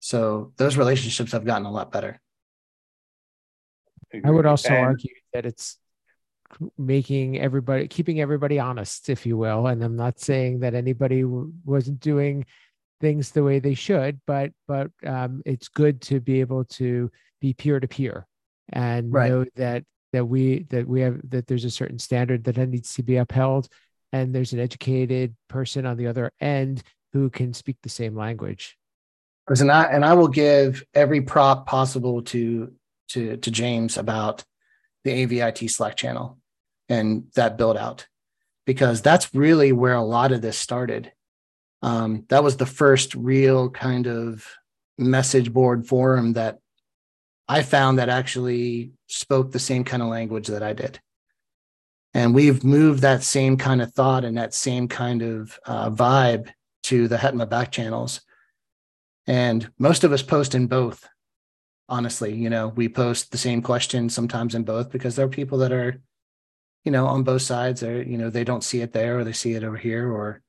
So 0.00 0.52
those 0.56 0.76
relationships 0.76 1.32
have 1.32 1.44
gotten 1.44 1.66
a 1.66 1.72
lot 1.72 1.90
better. 1.90 2.20
I 4.24 4.30
would 4.30 4.46
also 4.46 4.70
and, 4.70 4.86
argue 4.86 5.14
that 5.34 5.44
it's 5.44 5.78
making 6.76 7.38
everybody 7.38 7.86
keeping 7.88 8.20
everybody 8.20 8.58
honest 8.58 9.08
if 9.08 9.26
you 9.26 9.36
will 9.36 9.66
and 9.66 9.82
i'm 9.82 9.96
not 9.96 10.18
saying 10.18 10.60
that 10.60 10.74
anybody 10.74 11.22
w- 11.22 11.52
wasn't 11.64 12.00
doing 12.00 12.44
things 13.00 13.30
the 13.30 13.42
way 13.42 13.58
they 13.58 13.74
should 13.74 14.20
but 14.26 14.50
but 14.66 14.90
um, 15.06 15.42
it's 15.46 15.68
good 15.68 16.00
to 16.00 16.20
be 16.20 16.40
able 16.40 16.64
to 16.64 17.10
be 17.40 17.52
peer 17.52 17.78
to 17.78 17.86
peer 17.86 18.26
and 18.70 19.12
right. 19.12 19.30
know 19.30 19.44
that 19.56 19.84
that 20.12 20.24
we 20.24 20.64
that 20.70 20.86
we 20.86 21.00
have 21.00 21.20
that 21.28 21.46
there's 21.46 21.64
a 21.64 21.70
certain 21.70 21.98
standard 21.98 22.44
that 22.44 22.56
needs 22.56 22.94
to 22.94 23.02
be 23.02 23.16
upheld 23.16 23.68
and 24.12 24.34
there's 24.34 24.52
an 24.52 24.60
educated 24.60 25.36
person 25.48 25.86
on 25.86 25.96
the 25.96 26.06
other 26.06 26.32
end 26.40 26.82
who 27.12 27.30
can 27.30 27.52
speak 27.52 27.76
the 27.82 27.88
same 27.88 28.16
language 28.16 28.76
and 29.48 29.72
I 29.72 29.84
and 29.84 30.04
I 30.04 30.14
will 30.14 30.28
give 30.28 30.84
every 30.94 31.20
prop 31.20 31.66
possible 31.66 32.22
to 32.22 32.72
to 33.10 33.36
to 33.36 33.50
James 33.50 33.96
about 33.96 34.44
the 35.04 35.10
AVIT 35.10 35.70
Slack 35.70 35.96
channel 35.96 36.37
and 36.88 37.24
that 37.34 37.58
build 37.58 37.76
out 37.76 38.06
because 38.66 39.00
that's 39.00 39.34
really 39.34 39.72
where 39.72 39.94
a 39.94 40.02
lot 40.02 40.32
of 40.32 40.42
this 40.42 40.58
started. 40.58 41.12
Um, 41.82 42.24
that 42.28 42.44
was 42.44 42.56
the 42.56 42.66
first 42.66 43.14
real 43.14 43.70
kind 43.70 44.06
of 44.06 44.46
message 44.98 45.52
board 45.52 45.86
forum 45.86 46.34
that 46.34 46.58
I 47.48 47.62
found 47.62 47.98
that 47.98 48.10
actually 48.10 48.92
spoke 49.06 49.52
the 49.52 49.58
same 49.58 49.84
kind 49.84 50.02
of 50.02 50.08
language 50.08 50.48
that 50.48 50.62
I 50.62 50.74
did. 50.74 51.00
And 52.14 52.34
we've 52.34 52.64
moved 52.64 53.02
that 53.02 53.22
same 53.22 53.56
kind 53.56 53.80
of 53.80 53.92
thought 53.92 54.24
and 54.24 54.36
that 54.36 54.54
same 54.54 54.88
kind 54.88 55.22
of 55.22 55.58
uh, 55.64 55.90
vibe 55.90 56.50
to 56.84 57.08
the 57.08 57.16
HETMA 57.16 57.48
back 57.48 57.70
channels. 57.70 58.20
And 59.26 59.70
most 59.78 60.04
of 60.04 60.12
us 60.12 60.22
post 60.22 60.54
in 60.54 60.66
both. 60.66 61.08
Honestly, 61.88 62.34
you 62.34 62.50
know, 62.50 62.68
we 62.68 62.88
post 62.88 63.30
the 63.30 63.38
same 63.38 63.62
question 63.62 64.10
sometimes 64.10 64.54
in 64.54 64.64
both 64.64 64.90
because 64.90 65.16
there 65.16 65.24
are 65.24 65.30
people 65.30 65.58
that 65.58 65.72
are, 65.72 66.00
you 66.88 66.92
know, 66.92 67.06
on 67.06 67.22
both 67.22 67.42
sides. 67.42 67.82
Or 67.82 68.02
you 68.02 68.16
know, 68.16 68.30
they 68.30 68.44
don't 68.44 68.64
see 68.64 68.80
it 68.80 68.94
there 68.94 69.18
or 69.18 69.24
they 69.24 69.34
see 69.34 69.52
it 69.52 69.62
over 69.62 69.76
here. 69.76 70.10
Or 70.10 70.40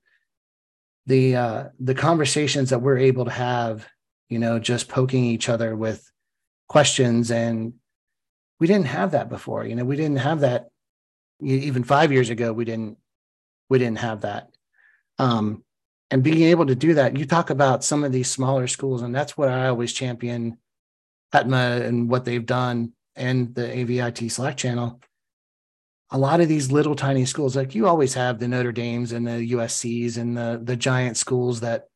the 1.05 1.35
uh, 1.35 1.63
the 1.81 1.93
conversations 1.93 2.69
that 2.69 2.79
we're 2.79 2.97
able 2.97 3.25
to 3.25 3.31
have, 3.31 3.85
you 4.29 4.39
know, 4.39 4.57
just 4.57 4.87
poking 4.87 5.25
each 5.25 5.49
other 5.49 5.75
with 5.75 6.09
questions 6.69 7.29
and 7.29 7.73
we 8.57 8.67
didn't 8.67 8.85
have 8.85 9.11
that 9.11 9.27
before. 9.27 9.65
You 9.65 9.75
know, 9.75 9.83
we 9.83 9.97
didn't 9.97 10.19
have 10.19 10.39
that 10.39 10.69
even 11.41 11.83
five 11.83 12.13
years 12.13 12.29
ago. 12.29 12.53
We 12.53 12.63
didn't 12.63 12.97
we 13.69 13.77
didn't 13.77 13.99
have 13.99 14.21
that. 14.21 14.47
Um, 15.17 15.65
and 16.09 16.23
being 16.23 16.43
able 16.43 16.67
to 16.67 16.75
do 16.75 16.93
that, 16.93 17.17
you 17.17 17.25
talk 17.25 17.49
about 17.49 17.83
some 17.83 18.05
of 18.05 18.13
these 18.13 18.31
smaller 18.31 18.67
schools, 18.67 19.01
and 19.01 19.13
that's 19.13 19.37
what 19.37 19.49
I 19.49 19.67
always 19.67 19.91
champion 19.91 20.57
HETMA 21.33 21.81
and 21.81 22.09
what 22.09 22.23
they've 22.23 22.45
done 22.45 22.93
and 23.17 23.53
the 23.53 23.67
AVIT 23.67 24.31
Slack 24.31 24.55
channel. 24.55 25.01
A 26.11 26.17
lot 26.17 26.41
of 26.41 26.47
these 26.47 26.71
little 26.71 26.95
tiny 26.95 27.25
schools, 27.25 27.55
like 27.55 27.75
you 27.75 27.87
always 27.87 28.15
have 28.15 28.39
the 28.39 28.47
Notre 28.47 28.71
Dames 28.71 29.11
and 29.11 29.27
the 29.27 29.51
USCs 29.51 30.17
and 30.17 30.35
the 30.35 30.59
the 30.63 30.75
giant 30.75 31.17
schools 31.17 31.59
that 31.59 31.87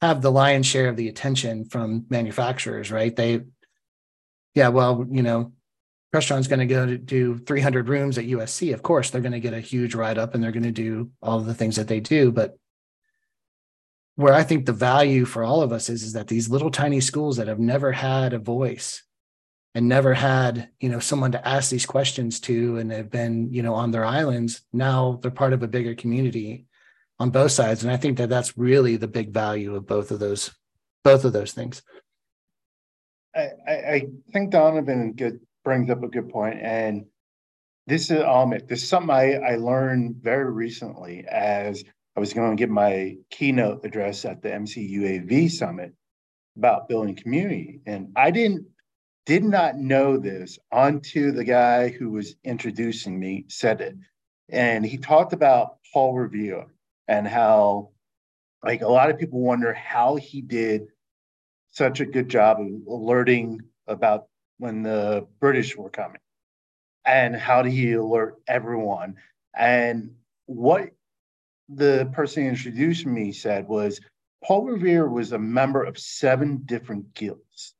have 0.00 0.22
the 0.22 0.32
lion's 0.32 0.66
share 0.66 0.88
of 0.88 0.96
the 0.96 1.08
attention 1.08 1.64
from 1.64 2.06
manufacturers, 2.08 2.90
right? 2.90 3.14
They, 3.14 3.42
yeah, 4.54 4.68
well, 4.68 5.06
you 5.10 5.22
know, 5.22 5.52
Crestron's 6.14 6.48
going 6.48 6.60
to 6.60 6.66
go 6.66 6.86
to 6.86 6.98
do 6.98 7.38
300 7.38 7.88
rooms 7.88 8.18
at 8.18 8.26
USC. 8.26 8.72
Of 8.72 8.82
course, 8.82 9.10
they're 9.10 9.20
going 9.20 9.32
to 9.32 9.40
get 9.40 9.54
a 9.54 9.60
huge 9.60 9.94
write 9.94 10.18
up 10.18 10.34
and 10.34 10.42
they're 10.42 10.52
going 10.52 10.62
to 10.62 10.70
do 10.70 11.10
all 11.22 11.40
the 11.40 11.54
things 11.54 11.76
that 11.76 11.88
they 11.88 12.00
do. 12.00 12.30
But 12.30 12.56
where 14.14 14.32
I 14.32 14.42
think 14.42 14.64
the 14.64 14.72
value 14.72 15.24
for 15.24 15.44
all 15.44 15.62
of 15.62 15.72
us 15.72 15.88
is, 15.90 16.02
is 16.02 16.12
that 16.14 16.28
these 16.28 16.48
little 16.48 16.70
tiny 16.70 17.00
schools 17.00 17.36
that 17.36 17.48
have 17.48 17.58
never 17.58 17.92
had 17.92 18.32
a 18.32 18.38
voice 18.38 19.02
and 19.76 19.90
never 19.90 20.14
had, 20.14 20.70
you 20.80 20.88
know, 20.88 20.98
someone 20.98 21.32
to 21.32 21.46
ask 21.46 21.70
these 21.70 21.84
questions 21.84 22.40
to 22.40 22.78
and 22.78 22.90
have 22.90 23.10
been, 23.10 23.52
you 23.52 23.62
know, 23.62 23.74
on 23.74 23.90
their 23.90 24.06
islands, 24.06 24.62
now 24.72 25.18
they're 25.20 25.30
part 25.30 25.52
of 25.52 25.62
a 25.62 25.68
bigger 25.68 25.94
community 25.94 26.64
on 27.18 27.28
both 27.28 27.52
sides. 27.52 27.82
And 27.82 27.92
I 27.92 27.98
think 27.98 28.16
that 28.16 28.30
that's 28.30 28.56
really 28.56 28.96
the 28.96 29.06
big 29.06 29.34
value 29.34 29.76
of 29.76 29.86
both 29.86 30.10
of 30.10 30.18
those, 30.18 30.50
both 31.04 31.26
of 31.26 31.34
those 31.34 31.52
things. 31.52 31.82
I, 33.36 33.50
I, 33.68 34.06
think 34.32 34.50
Donovan 34.50 35.12
good, 35.12 35.40
brings 35.62 35.90
up 35.90 36.02
a 36.02 36.08
good 36.08 36.30
point, 36.30 36.58
and 36.62 37.04
this 37.86 38.10
is 38.10 38.20
Amit. 38.20 38.68
This 38.68 38.82
is 38.82 38.88
something 38.88 39.10
I, 39.10 39.34
I 39.34 39.56
learned 39.56 40.16
very 40.22 40.50
recently 40.50 41.26
as 41.30 41.84
I 42.16 42.20
was 42.20 42.32
going 42.32 42.56
to 42.56 42.58
give 42.58 42.70
my 42.70 43.18
keynote 43.28 43.84
address 43.84 44.24
at 44.24 44.40
the 44.40 44.48
MCUAV 44.48 45.50
summit 45.50 45.92
about 46.56 46.88
building 46.88 47.14
community. 47.14 47.82
And 47.84 48.08
I 48.16 48.30
didn't 48.30 48.66
did 49.26 49.44
not 49.44 49.76
know 49.76 50.16
this 50.16 50.58
until 50.72 51.32
the 51.32 51.44
guy 51.44 51.88
who 51.88 52.10
was 52.10 52.36
introducing 52.44 53.18
me 53.18 53.44
said 53.48 53.80
it. 53.80 53.96
And 54.48 54.86
he 54.86 54.96
talked 54.96 55.32
about 55.32 55.78
Paul 55.92 56.14
Revere 56.14 56.66
and 57.08 57.26
how 57.26 57.90
like 58.62 58.82
a 58.82 58.88
lot 58.88 59.10
of 59.10 59.18
people 59.18 59.40
wonder 59.40 59.74
how 59.74 60.16
he 60.16 60.40
did 60.40 60.86
such 61.70 62.00
a 62.00 62.06
good 62.06 62.28
job 62.28 62.60
of 62.60 62.68
alerting 62.88 63.60
about 63.86 64.28
when 64.58 64.82
the 64.82 65.26
British 65.40 65.76
were 65.76 65.90
coming 65.90 66.20
and 67.04 67.34
how 67.36 67.62
did 67.62 67.72
he 67.72 67.92
alert 67.92 68.36
everyone. 68.46 69.16
And 69.56 70.14
what 70.46 70.90
the 71.68 72.08
person 72.12 72.44
who 72.44 72.50
introduced 72.50 73.06
me 73.06 73.32
said 73.32 73.66
was 73.66 74.00
Paul 74.44 74.64
Revere 74.64 75.08
was 75.08 75.32
a 75.32 75.38
member 75.38 75.82
of 75.82 75.98
seven 75.98 76.62
different 76.64 77.12
guilds. 77.14 77.74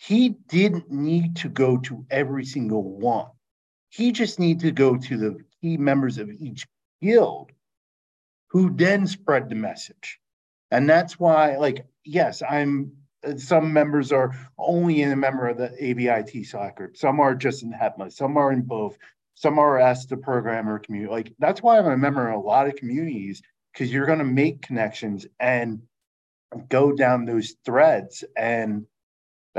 He 0.00 0.30
didn't 0.48 0.90
need 0.90 1.36
to 1.36 1.48
go 1.48 1.76
to 1.78 2.06
every 2.10 2.44
single 2.44 2.82
one. 2.82 3.26
He 3.90 4.12
just 4.12 4.38
needed 4.38 4.62
to 4.62 4.70
go 4.72 4.96
to 4.96 5.16
the 5.16 5.36
key 5.60 5.76
members 5.76 6.18
of 6.18 6.30
each 6.30 6.66
guild 7.02 7.50
who 8.48 8.70
then 8.74 9.06
spread 9.06 9.48
the 9.48 9.54
message. 9.54 10.18
And 10.70 10.88
that's 10.88 11.18
why, 11.18 11.56
like, 11.56 11.86
yes, 12.04 12.42
I'm 12.48 12.92
some 13.36 13.72
members 13.72 14.12
are 14.12 14.34
only 14.56 15.02
in 15.02 15.12
a 15.12 15.16
member 15.16 15.46
of 15.46 15.58
the 15.58 15.68
AVIT 15.78 16.46
Slack 16.46 16.76
group. 16.76 16.96
Some 16.96 17.20
are 17.20 17.34
just 17.34 17.62
in 17.62 17.70
HETMA. 17.70 18.10
Some 18.10 18.38
are 18.38 18.52
in 18.52 18.62
both 18.62 18.96
some 19.40 19.58
are 19.58 19.78
asked 19.78 20.10
the 20.10 20.18
programmer 20.18 20.78
community. 20.78 21.10
Like 21.10 21.32
that's 21.38 21.62
why 21.62 21.78
I'm 21.78 21.86
a 21.86 21.96
member 21.96 22.28
of 22.28 22.36
a 22.36 22.46
lot 22.46 22.66
of 22.66 22.76
communities 22.76 23.40
because 23.72 23.90
you're 23.90 24.04
going 24.04 24.18
to 24.18 24.24
make 24.24 24.60
connections 24.60 25.26
and 25.38 25.80
go 26.68 26.92
down 26.92 27.24
those 27.24 27.56
threads, 27.64 28.24
and 28.36 28.84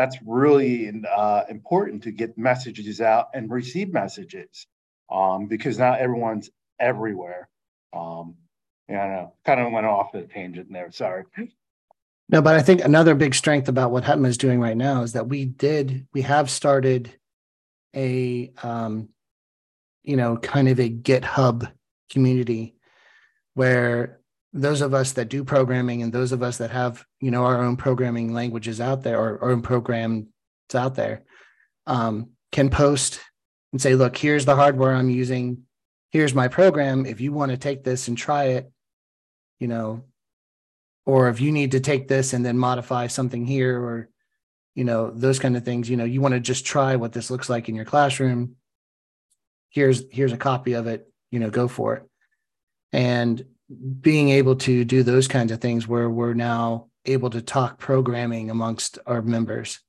that's 0.02 0.18
really 0.26 0.92
uh, 1.16 1.44
important 1.48 2.02
to 2.04 2.12
get 2.12 2.36
messages 2.38 3.02
out 3.02 3.28
and 3.36 3.52
receive 3.52 3.94
messages 3.94 4.66
um, 5.12 5.46
because 5.48 5.78
not 5.78 6.00
everyone's 6.00 6.50
everywhere. 6.80 7.50
Um, 7.94 8.36
yeah, 8.90 9.04
I 9.04 9.08
know. 9.10 9.34
Kind 9.46 9.60
of 9.60 9.72
went 9.72 9.86
off 9.86 10.12
the 10.12 10.24
tangent 10.24 10.74
there. 10.74 10.92
Sorry. 10.92 11.26
No, 12.30 12.42
but 12.42 12.56
I 12.56 12.64
think 12.64 12.84
another 12.84 13.14
big 13.14 13.36
strength 13.36 13.70
about 13.70 13.92
what 13.92 14.04
HETMA 14.04 14.26
is 14.28 14.38
doing 14.38 14.60
right 14.60 14.76
now 14.76 15.04
is 15.04 15.14
that 15.14 15.28
we 15.28 15.46
did, 15.46 16.08
we 16.14 16.24
have 16.24 16.50
started 16.50 17.14
a 17.96 18.52
um, 18.64 19.10
you 20.04 20.16
know, 20.16 20.36
kind 20.36 20.68
of 20.68 20.80
a 20.80 20.90
GitHub 20.90 21.72
community 22.10 22.76
where 23.54 24.21
those 24.54 24.82
of 24.82 24.94
us 24.94 25.14
that 25.14 25.30
do 25.30 25.44
programming 25.44 26.04
and 26.04 26.12
those 26.12 26.32
of 26.32 26.44
us 26.44 26.58
that 26.58 26.72
have, 26.72 27.06
you 27.20 27.32
know, 27.32 27.46
our 27.46 27.64
own 27.64 27.78
programming 27.78 28.34
languages 28.34 28.82
out 28.82 29.04
there 29.04 29.20
or 29.20 29.42
our 29.42 29.52
own 29.52 29.62
programs 29.62 30.28
out 30.74 30.96
there 30.96 31.24
um, 31.88 32.32
can 32.52 32.70
post 32.70 33.22
and 33.72 33.82
say, 33.82 33.96
look, 33.96 34.18
here's 34.18 34.46
the 34.46 34.56
hardware 34.56 34.94
I'm 34.94 35.10
using. 35.10 35.64
Here's 36.12 36.36
my 36.36 36.50
program. 36.50 37.06
If 37.06 37.22
you 37.22 37.32
want 37.32 37.52
to 37.52 37.58
take 37.58 37.84
this 37.84 38.08
and 38.08 38.18
try 38.18 38.46
it, 38.46 38.72
you 39.60 39.68
know, 39.68 40.04
or 41.06 41.30
if 41.30 41.40
you 41.40 41.52
need 41.52 41.72
to 41.72 41.80
take 41.80 42.08
this 42.08 42.34
and 42.34 42.46
then 42.46 42.58
modify 42.58 43.08
something 43.08 43.46
here 43.46 43.80
or, 43.82 44.10
you 44.76 44.84
know, 44.84 45.12
those 45.12 45.40
kind 45.40 45.56
of 45.56 45.64
things, 45.64 45.90
you 45.90 45.98
know, 45.98 46.04
you 46.04 46.20
want 46.22 46.34
to 46.34 46.40
just 46.40 46.66
try 46.66 46.98
what 46.98 47.14
this 47.14 47.32
looks 47.32 47.50
like 47.50 47.70
in 47.70 47.76
your 47.76 47.86
classroom 47.86 48.56
here's 49.72 50.04
here's 50.12 50.34
a 50.34 50.38
copy 50.38 50.74
of 50.74 50.86
it 50.86 51.12
you 51.32 51.40
know 51.40 51.50
go 51.50 51.68
for 51.68 51.96
it 51.96 52.04
and 52.94 53.44
being 54.02 54.30
able 54.30 54.56
to 54.56 54.84
do 54.86 55.04
those 55.04 55.28
kinds 55.28 55.52
of 55.52 55.62
things 55.62 55.88
where 55.88 56.10
we're 56.10 56.34
now 56.34 56.88
able 57.06 57.30
to 57.30 57.42
talk 57.42 57.80
programming 57.80 58.50
amongst 58.50 59.00
our 59.06 59.22
members. 59.22 59.80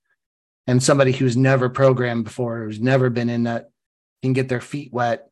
And 0.67 0.83
somebody 0.83 1.13
who's 1.13 1.37
never 1.37 1.69
programmed 1.69 2.25
before 2.25 2.65
who's 2.65 2.81
never 2.81 3.11
been 3.11 3.29
in 3.29 3.45
that 3.45 3.71
can 4.23 4.33
get 4.33 4.49
their 4.49 4.61
feet 4.61 4.93
wet 4.93 5.29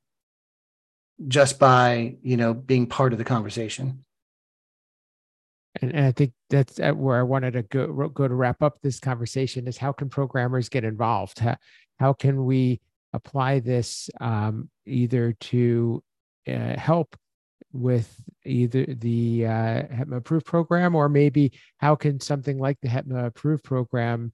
just 1.29 1.59
by 1.59 2.17
you 2.23 2.37
know 2.37 2.55
being 2.55 2.87
part 2.87 3.13
of 3.13 3.19
the 3.19 3.25
conversation. 3.25 4.05
And, 5.81 5.93
and 5.95 6.07
i 6.07 6.13
think 6.13 6.33
that's 6.49 6.79
where 6.79 7.19
i 7.19 7.23
wanted 7.23 7.53
to 7.53 7.63
go, 7.63 8.09
go 8.09 8.27
to 8.27 8.35
wrap 8.35 8.63
up 8.63 8.81
this 8.83 8.99
conversation 8.99 9.69
is 9.69 9.77
how 9.77 9.93
can 9.93 10.09
programmers 10.09 10.69
get 10.69 10.85
involved? 10.85 11.39
How, 11.39 11.57
how 12.01 12.13
can 12.13 12.45
we 12.45 12.81
apply 13.13 13.61
this 13.61 14.11
um, 14.21 14.69
either 14.87 15.33
to 15.33 16.03
uh, 16.49 16.77
help 16.77 17.17
with 17.73 18.21
either 18.45 18.85
the 18.87 19.47
uh, 19.47 19.83
HETMA 19.83 20.17
approved 20.17 20.47
program 20.47 20.95
or 20.95 21.09
maybe 21.09 21.53
how 21.79 21.95
can 21.95 22.21
something 22.21 22.59
like 22.59 22.79
the 22.81 22.89
HETMA 22.89 23.27
approved 23.27 23.65
program 23.65 24.33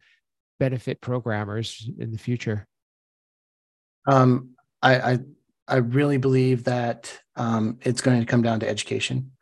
benefit 0.58 1.00
programmers 1.00 1.88
in 1.98 2.12
the 2.12 2.18
future? 2.18 2.66
Um, 4.06 4.50
I, 4.82 5.12
I, 5.12 5.18
I 5.68 5.76
really 5.76 6.16
believe 6.16 6.64
that 6.64 7.20
um, 7.34 7.78
it's 7.82 8.00
going 8.00 8.20
to 8.20 8.26
come 8.26 8.42
down 8.42 8.60
to 8.60 8.68
education, 8.68 9.32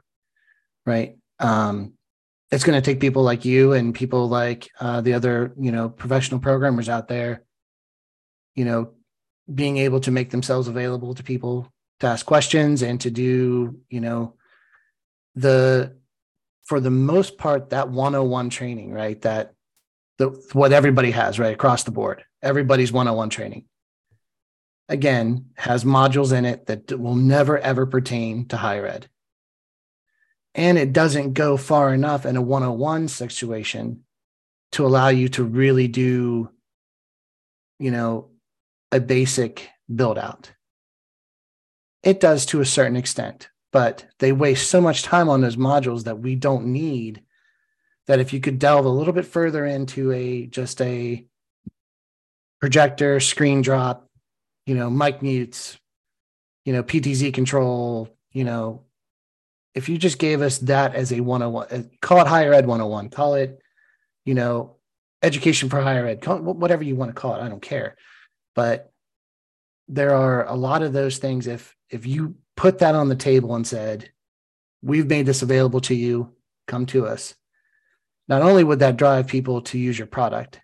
right? 0.87 1.17
Um, 1.39 1.93
it's 2.51 2.65
going 2.65 2.81
to 2.81 2.85
take 2.85 3.01
people 3.01 3.23
like 3.23 3.45
you 3.45 3.73
and 3.73 3.95
people 3.95 4.29
like 4.29 4.71
uh, 4.81 5.01
the 5.01 5.15
other, 5.15 5.53
you 5.59 5.73
know, 5.73 5.89
professional 5.89 6.41
programmers 6.41 6.89
out 6.89 7.09
there, 7.09 7.43
you 8.55 8.65
know, 8.65 8.93
being 9.53 9.77
able 9.77 10.01
to 10.01 10.11
make 10.11 10.31
themselves 10.31 10.69
available 10.69 11.15
to 11.15 11.23
people 11.23 11.71
to 12.05 12.11
ask 12.11 12.25
questions 12.25 12.83
and 12.83 13.01
to 13.01 13.11
do, 13.11 13.81
you 13.88 14.01
know, 14.01 14.35
the 15.35 15.97
for 16.64 16.81
the 16.81 16.90
most 16.90 17.37
part 17.37 17.71
that 17.71 17.90
101 17.90 18.51
training, 18.51 18.93
right? 18.93 19.21
That 19.23 19.55
the 20.19 20.29
what 20.53 20.73
everybody 20.73 21.11
has, 21.11 21.38
right, 21.38 21.55
across 21.55 21.85
the 21.85 21.90
board. 21.90 22.25
Everybody's 22.43 22.93
101 22.93 23.31
training. 23.31 23.64
Again, 24.88 25.47
has 25.57 25.85
modules 25.85 26.33
in 26.33 26.45
it 26.45 26.67
that 26.67 26.99
will 26.99 27.14
never 27.14 27.59
ever 27.59 27.87
pertain 27.87 28.47
to 28.49 28.57
higher 28.57 28.87
ed. 28.87 29.09
And 30.55 30.79
it 30.79 30.93
doesn't 30.93 31.33
go 31.33 31.57
far 31.57 31.93
enough 31.93 32.27
in 32.27 32.37
a 32.37 32.43
101 32.43 33.09
situation 33.09 34.05
to 34.73 34.87
allow 34.87 35.09
you 35.09 35.29
to 35.31 35.43
really 35.43 35.88
do, 35.88 36.51
you 37.79 37.90
know, 37.90 38.31
a 38.93 39.01
basic 39.01 39.69
build 39.93 40.19
out. 40.19 40.53
It 42.05 42.21
does 42.21 42.47
to 42.47 42.61
a 42.61 42.67
certain 42.67 42.97
extent, 42.97 43.49
but 43.73 44.07
they 44.19 44.33
waste 44.33 44.71
so 44.71 44.81
much 44.81 45.03
time 45.03 45.29
on 45.29 45.40
those 45.40 45.57
modules 45.57 46.05
that 46.05 46.21
we 46.21 46.37
don't 46.37 46.67
need 46.67 47.23
that 48.07 48.21
if 48.21 48.33
you 48.33 48.40
could 48.40 48.59
delve 48.59 48.85
a 48.85 48.90
little 48.90 49.14
bit 49.14 49.27
further 49.27 49.64
into 49.64 50.12
a 50.12 50.47
just 50.47 50.81
a 50.83 51.25
projector, 52.61 53.19
screen 53.21 53.62
drop, 53.62 54.07
you 54.67 54.75
know, 54.75 54.90
mic 54.90 55.23
mutes, 55.23 55.79
you 56.64 56.73
know, 56.73 56.83
PTZ 56.83 57.33
control, 57.33 58.14
you 58.33 58.45
know, 58.45 58.85
if 59.75 59.88
you 59.88 59.99
just 59.99 60.19
gave 60.19 60.43
us 60.43 60.59
that 60.59 60.95
as 60.95 61.11
a 61.12 61.21
101, 61.21 61.67
uh, 61.71 61.83
call 62.01 62.21
it 62.21 62.27
higher 62.27 62.53
ed 62.53 62.67
101, 62.67 63.09
call 63.09 63.35
it, 63.35 63.59
you 64.25 64.35
know, 64.35 64.77
education 65.23 65.69
for 65.71 65.81
higher 65.81 66.07
ed, 66.07 66.21
call 66.21 66.37
it 66.37 66.43
whatever 66.43 66.85
you 66.85 66.97
want 66.97 67.11
to 67.11 67.21
call 67.21 67.35
it. 67.35 67.43
I 67.43 67.49
don't 67.49 67.62
care 67.62 67.97
but 68.55 68.93
there 69.88 70.14
are 70.14 70.47
a 70.47 70.55
lot 70.55 70.83
of 70.83 70.92
those 70.92 71.18
things. 71.18 71.47
If 71.47 71.75
if 71.90 72.07
you 72.07 72.37
put 72.57 72.79
that 72.79 72.94
on 72.94 73.09
the 73.09 73.16
table 73.16 73.55
and 73.55 73.66
said 73.66 74.11
we've 74.83 75.09
made 75.09 75.27
this 75.27 75.42
available 75.42 75.81
to 75.83 75.94
you. 75.94 76.33
Come 76.66 76.87
to 76.87 77.07
us. 77.07 77.35
Not 78.29 78.42
only 78.42 78.64
would 78.64 78.79
that 78.79 78.97
drive 78.97 79.27
people 79.27 79.61
to 79.62 79.79
use 79.79 79.99
your 79.99 80.07
product 80.07 80.61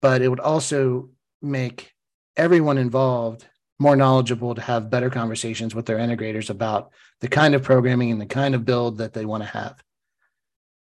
but 0.00 0.22
it 0.22 0.28
would 0.28 0.40
also 0.40 1.10
make 1.42 1.92
everyone 2.36 2.78
involved 2.78 3.46
more 3.78 3.96
knowledgeable 3.96 4.54
to 4.54 4.60
have 4.60 4.90
better 4.90 5.10
conversations 5.10 5.74
with 5.74 5.86
their 5.86 5.98
integrators 5.98 6.50
about 6.50 6.90
the 7.20 7.28
kind 7.28 7.54
of 7.54 7.62
programming 7.62 8.10
and 8.10 8.20
the 8.20 8.26
kind 8.26 8.54
of 8.54 8.64
build 8.64 8.98
that 8.98 9.12
they 9.12 9.24
want 9.24 9.42
to 9.42 9.48
have. 9.48 9.82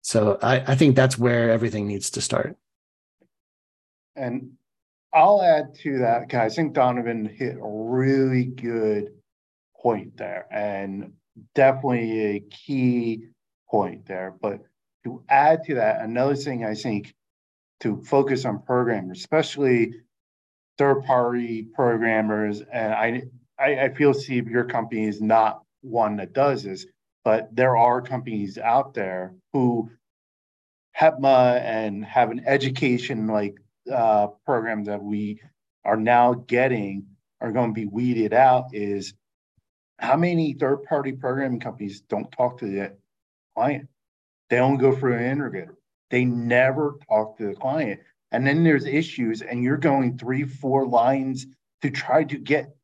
So 0.01 0.37
I, 0.41 0.59
I 0.59 0.75
think 0.75 0.95
that's 0.95 1.17
where 1.17 1.51
everything 1.51 1.87
needs 1.87 2.11
to 2.11 2.21
start. 2.21 2.55
And 4.15 4.53
I'll 5.17 5.41
add 5.41 5.73
to 5.81 5.97
that 5.97 6.27
because 6.27 6.51
I 6.51 6.55
think 6.55 6.73
Donovan 6.73 7.25
hit 7.25 7.55
a 7.55 7.59
really 7.63 8.45
good 8.45 9.09
point 9.81 10.15
there, 10.15 10.45
and 10.51 11.13
definitely 11.55 12.35
a 12.35 12.39
key 12.41 13.23
point 13.67 14.05
there. 14.05 14.35
But 14.39 14.61
to 15.05 15.23
add 15.27 15.63
to 15.65 15.73
that, 15.73 16.01
another 16.01 16.35
thing 16.35 16.65
I 16.65 16.75
think 16.75 17.15
to 17.79 17.99
focus 18.03 18.45
on 18.45 18.61
programmers, 18.61 19.17
especially 19.17 19.93
third 20.77 21.03
party 21.03 21.63
programmers, 21.73 22.61
and 22.71 22.93
I, 22.93 23.23
I, 23.57 23.85
I 23.85 23.93
feel 23.95 24.13
Steve, 24.13 24.47
your 24.47 24.65
company 24.65 25.07
is 25.07 25.19
not 25.19 25.63
one 25.81 26.17
that 26.17 26.33
does 26.33 26.61
this, 26.61 26.85
but 27.25 27.49
there 27.55 27.75
are 27.75 28.03
companies 28.03 28.59
out 28.59 28.93
there 28.93 29.33
who 29.51 29.89
HETMA 30.95 31.59
and 31.61 32.05
have 32.05 32.29
an 32.29 32.43
education 32.45 33.25
like 33.25 33.55
uh, 33.91 34.27
program 34.45 34.83
that 34.85 35.03
we 35.03 35.41
are 35.85 35.97
now 35.97 36.33
getting 36.33 37.05
are 37.41 37.51
going 37.51 37.69
to 37.69 37.79
be 37.79 37.85
weeded 37.85 38.33
out 38.33 38.65
is 38.73 39.13
how 39.99 40.15
many 40.15 40.53
third 40.53 40.83
party 40.83 41.11
programming 41.11 41.59
companies 41.59 42.01
don't 42.01 42.31
talk 42.31 42.59
to 42.59 42.65
the 42.65 42.93
client? 43.55 43.87
They 44.49 44.59
only 44.59 44.79
go 44.79 44.95
through 44.95 45.15
an 45.15 45.37
integrator. 45.37 45.75
They 46.09 46.25
never 46.25 46.97
talk 47.09 47.37
to 47.37 47.47
the 47.47 47.55
client. 47.55 47.99
And 48.31 48.45
then 48.45 48.63
there's 48.63 48.85
issues, 48.85 49.41
and 49.41 49.63
you're 49.63 49.77
going 49.77 50.17
three, 50.17 50.43
four 50.43 50.85
lines 50.85 51.47
to 51.81 51.89
try 51.89 52.23
to 52.25 52.37
get 52.37 52.75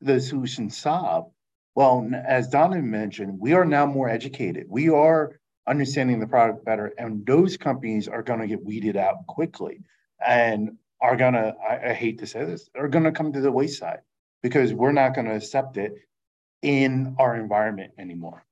the 0.00 0.20
solution 0.20 0.70
solved. 0.70 1.32
Well, 1.74 2.08
as 2.26 2.48
Donovan 2.48 2.90
mentioned, 2.90 3.38
we 3.40 3.52
are 3.52 3.64
now 3.64 3.86
more 3.86 4.08
educated. 4.08 4.66
We 4.68 4.88
are 4.90 5.40
understanding 5.66 6.20
the 6.20 6.26
product 6.26 6.64
better, 6.64 6.92
and 6.98 7.24
those 7.26 7.56
companies 7.56 8.06
are 8.06 8.22
going 8.22 8.40
to 8.40 8.46
get 8.46 8.64
weeded 8.64 8.96
out 8.96 9.26
quickly 9.26 9.80
and 10.24 10.76
are 11.00 11.16
to, 11.16 11.54
I, 11.68 11.90
I 11.90 11.92
hate 11.92 12.18
to 12.20 12.26
say 12.26 12.44
this, 12.44 12.68
are 12.76 12.88
to 12.88 13.12
come 13.12 13.32
to 13.32 13.40
the 13.40 13.52
wayside 13.52 14.00
because 14.42 14.72
we're 14.72 14.92
not 14.92 15.14
to 15.14 15.34
accept 15.34 15.76
it 15.76 15.94
in 16.62 17.16
our 17.18 17.36
environment 17.36 17.92
anymore. 17.98 18.44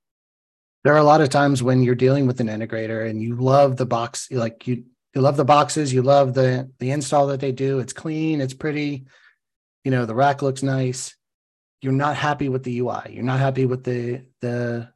There 0.85 0.95
are 0.95 0.99
a 0.99 1.05
lot 1.05 1.21
of 1.21 1.29
times 1.29 1.63
when 1.63 1.83
you're 1.83 1.95
dealing 1.95 2.27
with 2.27 2.41
an 2.41 2.49
integrator 2.49 3.09
and 3.09 3.23
you 3.23 3.37
love 3.37 3.77
the 3.77 3.87
box, 3.87 4.29
like 4.31 4.67
you 4.67 4.85
you 5.15 5.21
love 5.21 5.37
the 5.37 5.45
boxes, 5.45 5.93
you 5.93 6.03
love 6.03 6.35
the 6.35 6.71
the 6.79 6.91
install 6.91 7.27
that 7.29 7.41
they 7.41 7.53
do. 7.53 7.79
It's 7.79 7.93
clean, 7.93 8.41
it's 8.41 8.55
pretty, 8.55 9.05
you 9.85 9.91
know, 9.91 10.07
the 10.07 10.15
rack 10.15 10.43
looks 10.43 10.63
nice. 10.63 11.15
You're 11.83 11.93
not 11.93 12.17
happy 12.17 12.49
with 12.49 12.63
the 12.63 12.81
UI. 12.81 13.11
You're 13.11 13.23
not 13.23 13.39
happy 13.39 13.67
with 13.67 13.85
the 13.85 14.23
the 14.41 14.89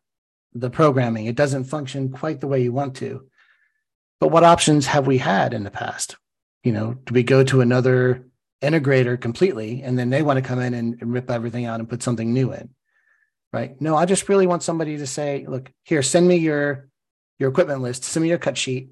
the 0.55 0.71
programming. 0.71 1.27
It 1.27 1.37
doesn't 1.37 1.65
function 1.65 2.11
quite 2.11 2.41
the 2.41 2.49
way 2.49 2.63
you 2.63 2.73
want 2.73 2.97
to. 2.97 3.27
But 4.19 4.29
what 4.29 4.45
options 4.45 4.87
have 4.87 5.07
we 5.07 5.19
had 5.19 5.53
in 5.53 5.65
the 5.65 5.71
past? 5.71 6.17
You 6.67 6.73
know, 6.73 6.95
do 6.95 7.15
we 7.15 7.23
go 7.23 7.45
to 7.45 7.61
another 7.61 8.27
integrator 8.61 9.21
completely 9.21 9.83
and 9.83 9.97
then 9.97 10.11
they 10.11 10.23
want 10.23 10.39
to 10.39 10.43
come 10.43 10.59
in 10.59 10.75
and, 10.75 11.01
and 11.01 11.13
rip 11.13 11.31
everything 11.31 11.65
out 11.65 11.79
and 11.79 11.89
put 11.89 12.03
something 12.03 12.33
new 12.33 12.53
in? 12.53 12.71
Right. 13.53 13.81
No, 13.81 13.95
I 13.95 14.05
just 14.05 14.29
really 14.29 14.49
want 14.49 14.65
somebody 14.65 14.99
to 14.99 15.07
say, 15.07 15.47
look, 15.47 15.71
here, 15.85 16.03
send 16.03 16.27
me 16.27 16.39
your 16.39 16.89
your 17.39 17.51
equipment 17.51 17.83
list, 17.83 18.03
send 18.03 18.23
me 18.25 18.31
your 18.31 18.39
cut 18.39 18.59
sheet, 18.59 18.89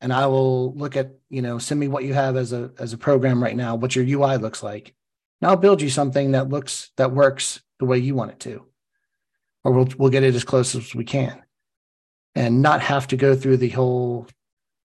and 0.00 0.10
I 0.10 0.26
will 0.26 0.72
look 0.74 0.96
at, 0.96 1.10
you 1.28 1.42
know, 1.42 1.58
send 1.58 1.78
me 1.78 1.86
what 1.86 2.04
you 2.04 2.14
have 2.14 2.34
as 2.34 2.54
a 2.54 2.70
as 2.78 2.94
a 2.94 2.98
program 2.98 3.42
right 3.42 3.56
now, 3.56 3.74
what 3.74 3.94
your 3.94 4.06
UI 4.06 4.38
looks 4.38 4.62
like. 4.62 4.94
And 5.42 5.50
I'll 5.50 5.56
build 5.58 5.82
you 5.82 5.90
something 5.90 6.32
that 6.32 6.48
looks 6.48 6.92
that 6.96 7.12
works 7.12 7.60
the 7.78 7.84
way 7.84 7.98
you 7.98 8.14
want 8.14 8.30
it 8.30 8.40
to 8.40 8.64
or 9.64 9.72
we'll 9.72 9.88
we'll 9.98 10.10
get 10.10 10.22
it 10.22 10.34
as 10.34 10.44
close 10.44 10.74
as 10.74 10.94
we 10.94 11.04
can 11.04 11.42
and 12.34 12.62
not 12.62 12.80
have 12.80 13.06
to 13.08 13.16
go 13.16 13.34
through 13.34 13.58
the 13.58 13.68
whole 13.68 14.26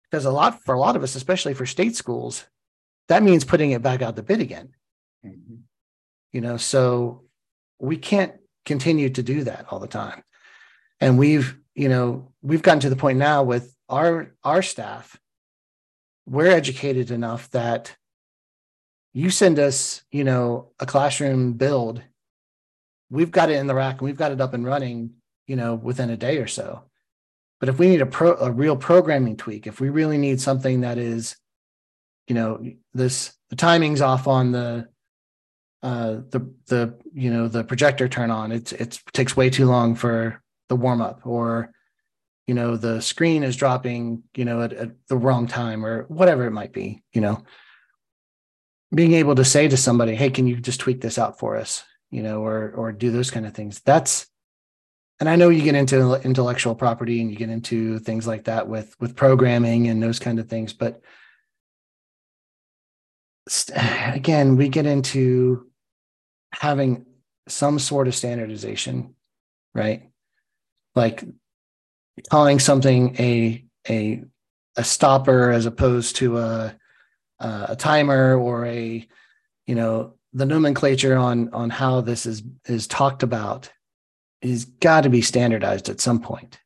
because 0.10 0.26
a 0.26 0.32
lot 0.32 0.64
for 0.64 0.76
a 0.76 0.80
lot 0.80 0.96
of 0.96 1.04
us 1.04 1.16
especially 1.16 1.54
for 1.54 1.66
state 1.66 1.96
schools 1.96 2.46
that 3.08 3.24
means 3.24 3.46
putting 3.46 3.72
it 3.72 3.82
back 3.82 4.02
out 4.02 4.16
the 4.16 4.24
bid 4.24 4.42
again 4.42 4.70
mm-hmm. 5.26 5.56
you 6.32 6.42
know 6.42 6.58
so 6.58 7.24
we 7.80 7.98
can't 7.98 8.34
continue 8.66 9.10
to 9.10 9.24
do 9.24 9.44
that 9.44 9.66
all 9.70 9.80
the 9.80 9.88
time 9.88 10.24
and 11.00 11.18
we've 11.18 11.58
you 11.76 11.90
know 11.90 12.32
we've 12.42 12.62
gotten 12.62 12.80
to 12.80 12.90
the 12.90 12.96
point 12.96 13.18
now 13.18 13.44
with 13.44 13.76
our 13.90 14.34
our 14.44 14.62
staff 14.62 15.20
we're 16.26 16.48
educated 16.48 17.12
enough 17.12 17.50
that 17.52 17.96
you 19.14 19.30
send 19.30 19.58
us 19.60 20.04
you 20.12 20.24
know 20.24 20.70
a 20.80 20.86
classroom 20.86 21.54
build 21.54 22.02
we've 23.10 23.32
got 23.32 23.50
it 23.50 23.56
in 23.56 23.68
the 23.68 23.76
rack 23.76 23.96
and 23.96 24.02
we've 24.02 24.18
got 24.18 24.32
it 24.32 24.42
up 24.42 24.54
and 24.54 24.66
running, 24.66 25.12
you 25.46 25.56
know, 25.56 25.76
within 25.76 26.10
a 26.10 26.18
day 26.18 26.38
or 26.38 26.48
so. 26.48 26.84
But 27.60 27.70
if 27.70 27.80
we 27.80 27.88
need 27.88 28.02
a 28.02 28.06
pro 28.06 28.36
a 28.36 28.52
real 28.52 28.76
programming 28.76 29.38
tweak, 29.38 29.68
if 29.68 29.80
we 29.80 29.90
really 29.90 30.18
need 30.18 30.40
something 30.40 30.82
that 30.82 30.98
is, 30.98 31.36
you 32.28 32.36
know, 32.36 32.64
this 32.94 33.34
the 33.50 33.56
timing's 33.56 34.02
off 34.02 34.28
on 34.28 34.52
the 34.52 34.88
uh 35.84 36.22
the 36.30 36.54
the 36.68 36.98
you 37.14 37.32
know 37.32 37.48
the 37.48 37.64
projector 37.64 38.08
turn 38.08 38.32
on, 38.32 38.52
it's 38.52 38.72
it 38.72 39.00
takes 39.14 39.38
way 39.38 39.50
too 39.50 39.66
long 39.66 39.96
for 39.96 40.42
the 40.70 40.76
warm 40.76 41.02
up 41.02 41.26
or 41.26 41.72
you 42.46 42.54
know 42.54 42.76
the 42.76 43.02
screen 43.02 43.44
is 43.44 43.56
dropping 43.56 44.24
you 44.36 44.44
know 44.44 44.62
at, 44.62 44.74
at 44.74 44.92
the 45.08 45.18
wrong 45.18 45.48
time 45.48 45.86
or 45.86 46.04
whatever 46.04 46.46
it 46.46 46.52
might 46.52 46.74
be 46.74 47.02
you 47.14 47.22
know 47.22 47.42
being 48.94 49.14
able 49.14 49.36
to 49.36 49.46
say 49.46 49.68
to 49.68 49.78
somebody 49.78 50.14
hey 50.14 50.30
can 50.30 50.46
you 50.46 50.58
just 50.58 50.82
tweak 50.82 51.00
this 51.00 51.18
out 51.18 51.40
for 51.40 51.56
us 51.56 51.86
you 52.12 52.22
know, 52.24 52.44
or 52.44 52.72
or 52.72 52.92
do 52.92 53.12
those 53.12 53.32
kind 53.32 53.46
of 53.46 53.54
things. 53.54 53.82
That's 53.82 54.28
and 55.20 55.28
I 55.28 55.36
know 55.36 55.50
you 55.50 55.64
get 55.64 55.76
into 55.76 56.14
intellectual 56.22 56.76
property 56.76 57.22
and 57.22 57.32
you 57.32 57.38
get 57.38 57.50
into 57.50 58.00
things 58.00 58.28
like 58.28 58.44
that 58.46 58.68
with 58.68 58.96
with 59.00 59.16
programming 59.16 59.88
and 59.88 60.02
those 60.02 60.20
kind 60.20 60.40
of 60.40 60.48
things, 60.48 60.74
but 60.74 61.02
again, 63.76 64.56
we 64.56 64.70
get 64.70 64.86
into 64.86 65.68
having 66.54 67.06
some 67.48 67.80
sort 67.80 68.08
of 68.08 68.16
standardization, 68.16 69.16
right? 69.74 70.10
Like 70.96 71.24
calling 72.30 72.60
something 72.60 73.16
a 73.20 73.66
a 73.90 74.24
a 74.76 74.84
stopper 74.84 75.52
as 75.52 75.66
opposed 75.66 76.18
to 76.18 76.38
a 76.38 76.76
a 77.40 77.76
timer 77.76 78.36
or 78.38 78.66
a 78.66 79.08
you 79.66 79.76
know 79.76 80.14
the 80.34 80.46
nomenclature 80.46 81.16
on 81.16 81.54
on 81.54 81.70
how 81.70 82.02
this 82.02 82.26
is 82.26 82.44
is 82.66 82.88
talked 82.88 83.24
about 83.24 83.72
is 84.42 84.66
got 84.66 85.02
to 85.02 85.10
be 85.10 85.22
standardized 85.22 85.90
at 85.90 86.00
some 86.00 86.22
point. 86.22 86.60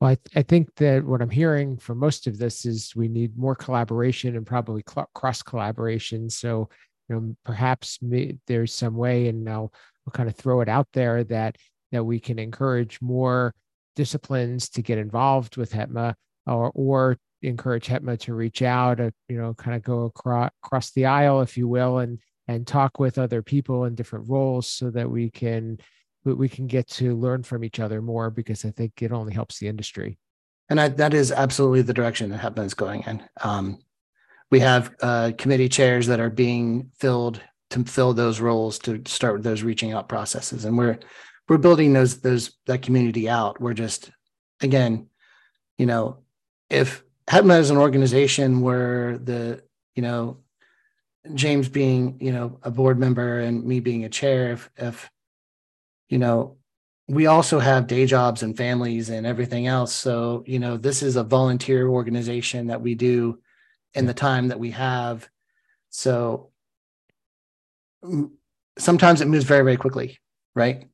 Well, 0.00 0.10
I, 0.10 0.14
th- 0.16 0.36
I, 0.36 0.42
think 0.42 0.74
that 0.76 1.04
what 1.04 1.22
I'm 1.22 1.30
hearing 1.30 1.78
from 1.78 1.98
most 1.98 2.26
of 2.26 2.36
this 2.36 2.66
is 2.66 2.94
we 2.94 3.08
need 3.08 3.38
more 3.38 3.54
collaboration 3.54 4.36
and 4.36 4.46
probably 4.46 4.82
cl- 4.86 5.08
cross 5.14 5.42
collaboration. 5.42 6.28
So, 6.28 6.68
you 7.08 7.16
know, 7.16 7.36
perhaps 7.44 7.98
there's 8.46 8.74
some 8.74 8.96
way, 8.96 9.28
and 9.28 9.44
now 9.44 9.70
we'll 10.04 10.12
kind 10.12 10.28
of 10.28 10.36
throw 10.36 10.60
it 10.60 10.68
out 10.68 10.88
there 10.92 11.24
that 11.24 11.56
that 11.92 12.04
we 12.04 12.18
can 12.18 12.38
encourage 12.38 13.00
more 13.00 13.54
disciplines 13.96 14.68
to 14.70 14.82
get 14.82 14.98
involved 14.98 15.56
with 15.56 15.72
HETMA 15.72 16.14
or 16.46 16.70
or 16.74 17.16
encourage 17.42 17.86
HETMA 17.86 18.18
to 18.20 18.34
reach 18.34 18.62
out, 18.62 19.00
uh, 19.00 19.10
you 19.28 19.36
know, 19.36 19.54
kind 19.54 19.76
of 19.76 19.82
go 19.82 20.04
across, 20.04 20.50
across 20.62 20.90
the 20.92 21.06
aisle, 21.06 21.40
if 21.40 21.56
you 21.56 21.68
will, 21.68 21.98
and 21.98 22.18
and 22.48 22.66
talk 22.66 22.98
with 22.98 23.18
other 23.18 23.42
people 23.42 23.84
in 23.84 23.94
different 23.94 24.28
roles 24.28 24.66
so 24.66 24.90
that 24.90 25.10
we 25.10 25.30
can 25.30 25.78
we 26.24 26.48
can 26.48 26.66
get 26.66 26.88
to 26.88 27.14
learn 27.14 27.42
from 27.42 27.64
each 27.64 27.80
other 27.80 28.00
more 28.00 28.30
because 28.30 28.64
I 28.64 28.70
think 28.70 29.02
it 29.02 29.12
only 29.12 29.34
helps 29.34 29.58
the 29.58 29.68
industry. 29.68 30.18
And 30.70 30.80
I, 30.80 30.88
that 30.88 31.12
is 31.12 31.30
absolutely 31.30 31.82
the 31.82 31.92
direction 31.92 32.30
that 32.30 32.40
HETMA 32.40 32.64
is 32.64 32.72
going 32.72 33.02
in. 33.02 33.22
Um, 33.42 33.78
we 34.50 34.60
have 34.60 34.94
uh, 35.02 35.32
committee 35.36 35.68
chairs 35.68 36.06
that 36.06 36.20
are 36.20 36.30
being 36.30 36.90
filled 36.96 37.42
to 37.70 37.84
fill 37.84 38.14
those 38.14 38.40
roles 38.40 38.78
to 38.80 39.02
start 39.06 39.34
with 39.34 39.44
those 39.44 39.62
reaching 39.62 39.92
out 39.92 40.08
processes, 40.08 40.64
and 40.64 40.78
we're 40.78 40.98
we're 41.48 41.58
building 41.58 41.92
those 41.92 42.20
those 42.20 42.52
that 42.66 42.80
community 42.82 43.28
out. 43.28 43.60
We're 43.60 43.74
just 43.74 44.10
again, 44.62 45.08
you 45.76 45.86
know, 45.86 46.18
if 46.70 47.04
HETMA 47.28 47.58
is 47.60 47.70
an 47.70 47.76
organization 47.76 48.60
where 48.60 49.18
the, 49.18 49.62
you 49.94 50.02
know, 50.02 50.38
James 51.32 51.68
being, 51.68 52.18
you 52.20 52.32
know, 52.32 52.58
a 52.62 52.70
board 52.70 52.98
member 52.98 53.40
and 53.40 53.64
me 53.64 53.80
being 53.80 54.04
a 54.04 54.10
chair, 54.10 54.52
if, 54.52 54.70
if, 54.76 55.10
you 56.08 56.18
know, 56.18 56.58
we 57.08 57.26
also 57.26 57.58
have 57.58 57.86
day 57.86 58.06
jobs 58.06 58.42
and 58.42 58.56
families 58.56 59.08
and 59.10 59.26
everything 59.26 59.66
else. 59.66 59.92
So, 59.92 60.44
you 60.46 60.58
know, 60.58 60.76
this 60.76 61.02
is 61.02 61.16
a 61.16 61.24
volunteer 61.24 61.88
organization 61.88 62.66
that 62.68 62.80
we 62.80 62.94
do 62.94 63.38
in 63.94 64.06
the 64.06 64.14
time 64.14 64.48
that 64.48 64.60
we 64.60 64.70
have. 64.72 65.28
So 65.90 66.50
sometimes 68.78 69.20
it 69.20 69.28
moves 69.28 69.44
very, 69.44 69.64
very 69.64 69.76
quickly, 69.76 70.18
right? 70.54 70.88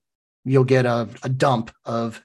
You'll 0.45 0.65
get 0.65 0.87
a, 0.87 1.09
a 1.23 1.29
dump 1.29 1.73
of 1.85 2.23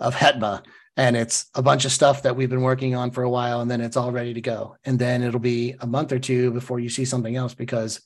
of 0.00 0.14
HETMA 0.14 0.62
and 0.98 1.16
it's 1.16 1.46
a 1.54 1.62
bunch 1.62 1.84
of 1.84 1.92
stuff 1.92 2.22
that 2.22 2.34
we've 2.34 2.50
been 2.50 2.60
working 2.60 2.96
on 2.96 3.12
for 3.12 3.22
a 3.22 3.30
while 3.30 3.60
and 3.60 3.70
then 3.70 3.80
it's 3.80 3.96
all 3.96 4.10
ready 4.10 4.34
to 4.34 4.40
go. 4.40 4.76
And 4.84 4.98
then 4.98 5.22
it'll 5.22 5.38
be 5.38 5.76
a 5.80 5.86
month 5.86 6.10
or 6.10 6.18
two 6.18 6.50
before 6.50 6.80
you 6.80 6.88
see 6.88 7.04
something 7.04 7.36
else 7.36 7.54
because 7.54 8.00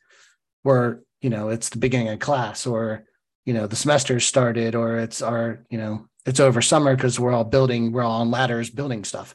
we're 0.63 0.99
you 1.23 1.31
know 1.31 1.49
it's 1.49 1.71
the 1.71 1.79
beginning 1.79 2.09
of 2.09 2.19
class 2.19 2.67
or 2.67 3.05
you 3.47 3.55
know 3.55 3.67
the 3.67 3.77
semester 3.77 4.21
started 4.21 4.75
or 4.75 4.99
it's 4.99 5.23
our 5.23 5.65
you 5.71 5.79
know 5.79 6.07
it's 6.27 6.39
over 6.39 6.61
summer 6.61 6.95
because 6.95 7.19
we're 7.19 7.33
all 7.33 7.45
building 7.45 7.93
we're 7.93 8.03
all 8.03 8.21
on 8.21 8.31
ladders 8.31 8.69
building 8.69 9.05
stuff. 9.05 9.35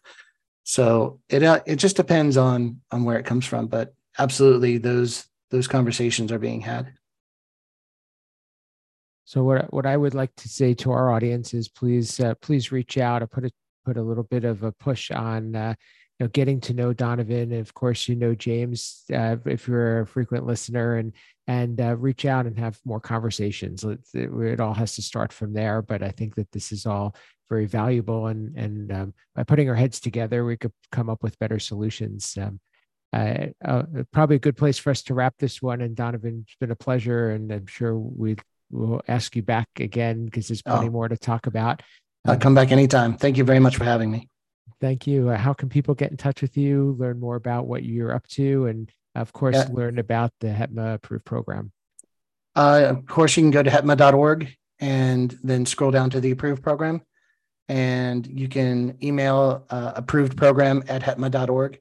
So 0.64 1.20
it 1.28 1.42
uh, 1.42 1.62
it 1.66 1.78
just 1.78 1.96
depends 1.96 2.38
on 2.38 2.82
on 2.92 3.06
where 3.06 3.18
it 3.18 3.26
comes 3.26 3.48
from 3.48 3.66
but 3.66 3.96
absolutely 4.20 4.78
those 4.78 5.26
those 5.50 5.68
conversations 5.68 6.32
are 6.32 6.40
being 6.40 6.62
had 6.62 6.94
So 9.28 9.44
what 9.44 9.74
what 9.74 9.86
I 9.86 9.98
would 9.98 10.14
like 10.14 10.34
to 10.38 10.48
say 10.48 10.74
to 10.76 10.92
our 10.94 11.12
audience 11.12 11.54
is 11.54 11.68
please 11.68 12.18
uh, 12.22 12.36
please 12.36 12.72
reach 12.72 12.98
out 12.98 13.22
or 13.22 13.28
put 13.28 13.44
a 13.44 13.52
put 13.84 13.98
a 13.98 14.02
little 14.02 14.24
bit 14.24 14.46
of 14.46 14.64
a 14.64 14.72
push 14.72 15.12
on 15.12 15.54
uh, 15.54 15.76
you 16.18 16.24
know 16.24 16.30
getting 16.30 16.62
to 16.62 16.74
know 16.74 16.94
Donovan. 16.94 17.52
And 17.52 17.60
of 17.60 17.74
course, 17.74 18.08
you 18.08 18.16
know 18.16 18.36
James 18.36 19.04
uh, 19.14 19.36
if 19.44 19.68
you're 19.68 20.00
a 20.00 20.08
frequent 20.08 20.46
listener, 20.46 20.96
and 20.96 21.12
and 21.46 21.82
uh, 21.82 21.98
reach 21.98 22.24
out 22.24 22.46
and 22.46 22.58
have 22.58 22.80
more 22.86 23.02
conversations. 23.02 23.84
It, 23.84 24.00
it, 24.14 24.62
all 24.62 24.74
has 24.74 24.96
to 24.96 25.02
start 25.02 25.34
from 25.34 25.52
there. 25.52 25.82
But 25.82 26.04
I 26.04 26.12
think 26.12 26.36
that 26.36 26.50
this 26.54 26.72
is 26.72 26.86
all 26.86 27.14
very 27.50 27.66
valuable, 27.66 28.28
and 28.28 28.58
and 28.58 28.94
um, 28.94 29.14
by 29.36 29.44
putting 29.44 29.68
our 29.68 29.76
heads 29.76 30.00
together, 30.00 30.46
we 30.46 30.56
could 30.56 30.72
come 30.94 31.10
up 31.10 31.22
with 31.22 31.38
better 31.38 31.60
solutions. 31.60 32.38
Um, 32.42 32.62
uh, 33.12 33.48
uh, 33.66 33.84
probably 34.14 34.38
a 34.38 34.40
good 34.40 34.56
place 34.56 34.78
for 34.78 34.90
us 34.90 35.02
to 35.02 35.14
wrap 35.14 35.34
this 35.38 35.62
one. 35.62 35.82
And 35.82 35.98
Donovan, 35.98 36.46
it's 36.48 36.56
been 36.62 36.72
a 36.72 36.76
pleasure, 36.78 37.32
and 37.32 37.52
I'm 37.52 37.68
sure 37.68 37.98
we 38.00 38.38
we'll 38.72 39.02
ask 39.08 39.36
you 39.36 39.42
back 39.42 39.68
again 39.80 40.26
because 40.26 40.48
there's 40.48 40.62
plenty 40.62 40.88
oh, 40.88 40.92
more 40.92 41.08
to 41.08 41.18
talk 41.18 41.48
about. 41.48 41.82
I'll 42.26 42.34
um, 42.34 42.40
come 42.40 42.56
back 42.56 42.72
anytime. 42.72 43.18
Thank 43.18 43.38
you 43.38 43.44
very 43.44 43.60
much 43.60 43.78
for 43.78 43.84
having 43.84 44.12
me. 44.12 44.30
Thank 44.80 45.08
you. 45.08 45.30
Uh, 45.30 45.38
how 45.38 45.54
can 45.54 45.70
people 45.70 45.96
get 45.96 46.12
in 46.12 46.18
touch 46.18 46.42
with 46.42 46.58
you, 46.58 46.96
learn 47.00 47.20
more 47.20 47.36
about 47.36 47.68
what 47.68 47.84
you're 47.84 48.14
up 48.14 48.28
to, 48.30 48.68
and 48.68 48.92
of 49.16 49.34
course, 49.34 49.56
yeah. 49.56 49.68
learn 49.72 49.98
about 49.98 50.32
the 50.40 50.48
HETMA 50.48 50.96
approved 50.96 51.26
program? 51.26 51.72
Uh, 52.56 52.86
of 52.90 53.06
course, 53.06 53.38
you 53.38 53.44
can 53.44 53.52
go 53.52 53.64
to 53.64 53.70
hetma.org 53.70 54.56
and 54.80 55.38
then 55.44 55.66
scroll 55.66 55.92
down 55.92 56.10
to 56.12 56.20
the 56.20 56.32
approved 56.32 56.64
program. 56.64 57.02
And 57.70 58.26
you 58.26 58.48
can 58.48 58.98
email 59.04 59.66
uh, 59.70 59.94
approved 59.96 60.38
program 60.38 60.84
at 60.88 61.02
hetma.org. 61.02 61.80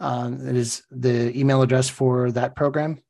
Um, 0.00 0.48
it 0.48 0.56
is 0.56 0.82
the 0.90 1.38
email 1.38 1.62
address 1.62 1.88
for 1.88 2.32
that 2.32 2.56
program. 2.56 3.00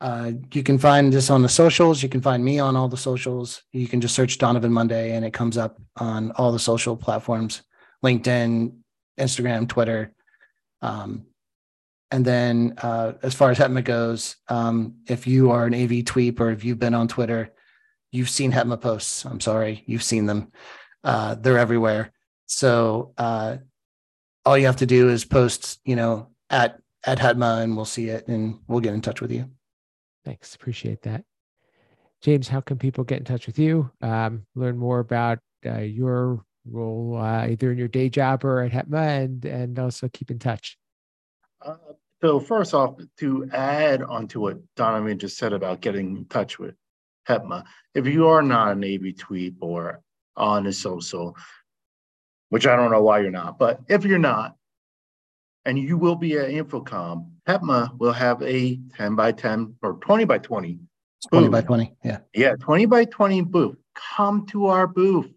Uh, 0.00 0.32
you 0.52 0.62
can 0.62 0.78
find 0.78 1.12
this 1.12 1.28
on 1.28 1.42
the 1.42 1.48
socials. 1.48 2.02
You 2.02 2.08
can 2.08 2.20
find 2.20 2.44
me 2.44 2.58
on 2.60 2.76
all 2.76 2.88
the 2.88 2.96
socials. 2.96 3.62
You 3.72 3.88
can 3.88 4.00
just 4.00 4.14
search 4.14 4.38
Donovan 4.38 4.72
Monday 4.72 5.14
and 5.14 5.24
it 5.24 5.32
comes 5.32 5.58
up 5.58 5.80
on 5.96 6.30
all 6.32 6.52
the 6.52 6.58
social 6.58 6.96
platforms 6.96 7.62
LinkedIn, 8.04 8.74
Instagram, 9.18 9.68
Twitter. 9.68 10.14
Um, 10.82 11.26
and 12.12 12.24
then 12.24 12.74
uh, 12.78 13.14
as 13.22 13.34
far 13.34 13.50
as 13.50 13.58
HETMA 13.58 13.82
goes, 13.82 14.36
um, 14.48 14.98
if 15.08 15.26
you 15.26 15.50
are 15.50 15.66
an 15.66 15.74
AV 15.74 16.04
tweep 16.04 16.38
or 16.38 16.50
if 16.50 16.64
you've 16.64 16.78
been 16.78 16.94
on 16.94 17.08
Twitter, 17.08 17.52
you've 18.12 18.30
seen 18.30 18.52
HETMA 18.52 18.80
posts. 18.80 19.26
I'm 19.26 19.40
sorry, 19.40 19.82
you've 19.86 20.04
seen 20.04 20.26
them. 20.26 20.52
Uh, 21.02 21.34
they're 21.34 21.58
everywhere. 21.58 22.12
So 22.46 23.14
uh, 23.18 23.56
all 24.44 24.56
you 24.56 24.66
have 24.66 24.76
to 24.76 24.86
do 24.86 25.08
is 25.10 25.24
post, 25.24 25.80
you 25.84 25.96
know, 25.96 26.28
at 26.48 26.80
at 27.04 27.18
HETMA 27.18 27.62
and 27.62 27.76
we'll 27.76 27.84
see 27.84 28.08
it 28.08 28.28
and 28.28 28.58
we'll 28.66 28.80
get 28.80 28.94
in 28.94 29.00
touch 29.00 29.20
with 29.20 29.30
you. 29.30 29.50
Thanks. 30.24 30.54
Appreciate 30.54 31.02
that. 31.02 31.24
James, 32.20 32.48
how 32.48 32.60
can 32.60 32.78
people 32.78 33.04
get 33.04 33.18
in 33.18 33.24
touch 33.24 33.46
with 33.46 33.58
you? 33.58 33.90
Um, 34.02 34.44
learn 34.54 34.76
more 34.76 34.98
about 34.98 35.38
uh, 35.64 35.78
your 35.78 36.44
role, 36.66 37.16
uh, 37.16 37.46
either 37.46 37.70
in 37.70 37.78
your 37.78 37.88
day 37.88 38.08
job 38.08 38.44
or 38.44 38.60
at 38.62 38.72
HETMA, 38.72 39.24
and 39.24 39.44
and 39.44 39.78
also 39.78 40.08
keep 40.08 40.30
in 40.30 40.38
touch. 40.38 40.76
Uh, 41.64 41.76
so 42.20 42.40
first 42.40 42.74
off, 42.74 42.96
to 43.18 43.48
add 43.52 44.02
onto 44.02 44.40
what 44.40 44.58
Donovan 44.74 45.18
just 45.18 45.38
said 45.38 45.52
about 45.52 45.80
getting 45.80 46.16
in 46.16 46.24
touch 46.24 46.58
with 46.58 46.74
HETMA, 47.28 47.64
if 47.94 48.06
you 48.06 48.26
are 48.26 48.42
not 48.42 48.72
an 48.72 48.84
AV 48.84 49.14
tweep 49.14 49.56
or 49.60 50.02
on 50.36 50.66
a 50.66 50.72
social, 50.72 51.36
which 52.48 52.66
I 52.66 52.74
don't 52.76 52.90
know 52.90 53.02
why 53.02 53.20
you're 53.20 53.30
not, 53.30 53.58
but 53.58 53.80
if 53.88 54.04
you're 54.04 54.18
not, 54.18 54.56
and 55.64 55.78
you 55.78 55.98
will 55.98 56.16
be 56.16 56.38
at 56.38 56.48
InfoComm, 56.48 57.30
HETMA 57.48 57.98
will 57.98 58.12
have 58.12 58.42
a 58.42 58.78
10 58.94 59.14
by 59.14 59.32
10 59.32 59.74
or 59.82 59.94
20 59.94 60.24
by 60.26 60.38
20. 60.38 60.78
20 61.32 61.48
by 61.48 61.62
20, 61.62 61.94
yeah. 62.04 62.18
Yeah, 62.34 62.54
20 62.56 62.86
by 62.86 63.06
20 63.06 63.40
booth. 63.42 63.76
Come 63.94 64.46
to 64.46 64.66
our 64.66 64.86
booth. 64.86 65.30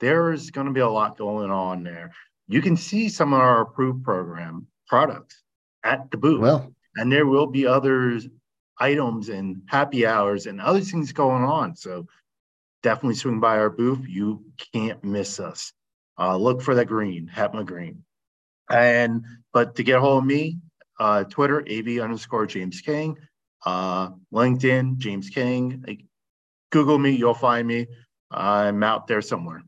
There 0.00 0.32
is 0.32 0.50
going 0.50 0.66
to 0.66 0.72
be 0.72 0.80
a 0.80 0.88
lot 0.88 1.18
going 1.18 1.50
on 1.50 1.84
there. 1.84 2.12
You 2.48 2.62
can 2.62 2.76
see 2.76 3.08
some 3.08 3.32
of 3.32 3.40
our 3.40 3.60
approved 3.60 4.02
program 4.02 4.66
products 4.88 5.42
at 5.84 6.10
the 6.10 6.16
booth. 6.16 6.40
Well, 6.40 6.74
and 6.96 7.12
there 7.12 7.26
will 7.26 7.46
be 7.46 7.66
other 7.66 8.20
items 8.78 9.28
and 9.28 9.62
happy 9.66 10.06
hours 10.06 10.46
and 10.46 10.60
other 10.60 10.80
things 10.80 11.12
going 11.12 11.44
on. 11.44 11.76
So 11.76 12.06
definitely 12.82 13.16
swing 13.16 13.40
by 13.40 13.58
our 13.58 13.70
booth. 13.70 14.06
You 14.06 14.44
can't 14.72 15.02
miss 15.04 15.40
us. 15.40 15.72
Uh, 16.18 16.36
look 16.36 16.62
for 16.62 16.74
the 16.74 16.84
green, 16.84 17.30
HETMA 17.32 17.66
green. 17.66 18.04
And 18.70 19.24
but 19.52 19.74
to 19.76 19.82
get 19.82 19.98
a 19.98 20.00
hold 20.00 20.22
of 20.22 20.26
me, 20.26 20.58
uh, 20.98 21.24
Twitter, 21.24 21.64
AV 21.70 21.98
underscore 22.00 22.46
James 22.46 22.80
King, 22.80 23.16
uh, 23.64 24.10
LinkedIn, 24.32 24.98
James 24.98 25.30
King. 25.30 25.84
Google 26.70 26.98
me, 26.98 27.10
you'll 27.10 27.34
find 27.34 27.66
me. 27.66 27.86
I'm 28.30 28.82
out 28.82 29.06
there 29.06 29.22
somewhere. 29.22 29.62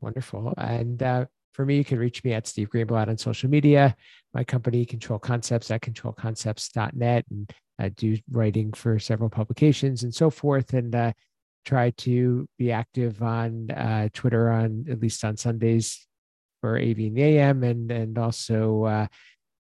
Wonderful. 0.00 0.54
And 0.58 1.02
uh, 1.02 1.26
for 1.52 1.64
me, 1.64 1.76
you 1.76 1.84
can 1.84 1.98
reach 1.98 2.22
me 2.24 2.32
at 2.32 2.46
Steve 2.46 2.70
Greenblatt 2.70 3.08
on 3.08 3.16
social 3.16 3.48
media. 3.48 3.96
My 4.34 4.44
company, 4.44 4.84
Control 4.84 5.18
Concepts, 5.18 5.70
at 5.70 5.80
controlconcepts.net, 5.82 7.24
and 7.30 7.52
I 7.78 7.88
do 7.90 8.16
writing 8.30 8.72
for 8.72 8.98
several 8.98 9.30
publications 9.30 10.02
and 10.02 10.14
so 10.14 10.30
forth. 10.30 10.74
And 10.74 10.94
uh, 10.94 11.12
try 11.64 11.90
to 11.90 12.48
be 12.58 12.70
active 12.70 13.22
on 13.22 13.70
uh, 13.72 14.08
Twitter 14.14 14.50
on 14.50 14.86
at 14.88 15.00
least 15.00 15.24
on 15.24 15.36
Sundays 15.36 16.06
for 16.60 16.78
AV 16.78 16.98
and 16.98 17.18
AM, 17.18 17.62
and 17.64 17.90
and 17.90 18.18
also 18.18 18.84
uh, 18.84 19.06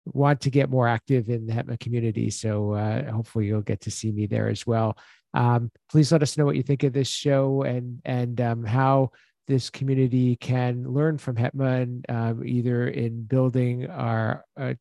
want 0.07 0.41
to 0.43 0.51
get 0.51 0.71
more 0.71 0.87
active 0.87 1.29
in 1.29 1.47
the 1.47 1.53
HETMA 1.53 1.81
community. 1.81 2.31
So 2.31 2.73
uh, 2.73 3.11
hopefully 3.11 3.47
you'll 3.47 3.63
get 3.63 3.81
to 3.83 3.91
see 3.91 4.13
me 4.13 4.27
there 4.27 4.49
as 4.49 4.67
well. 4.67 4.99
Um, 5.33 5.71
please 5.91 6.13
let 6.13 6.23
us 6.23 6.37
know 6.37 6.45
what 6.45 6.57
you 6.57 6.63
think 6.63 6.83
of 6.85 6.93
this 6.93 7.09
show 7.09 7.63
and 7.63 8.01
and 8.05 8.41
um, 8.41 8.65
how 8.65 9.11
this 9.47 9.69
community 9.69 10.37
can 10.37 10.85
learn 10.85 11.19
from 11.19 11.37
HETMA 11.37 11.83
and 11.83 12.07
uh, 12.09 12.35
either 12.45 12.89
in 12.89 13.25
building 13.25 13.91
our 13.91 14.45
uh, 14.59 14.75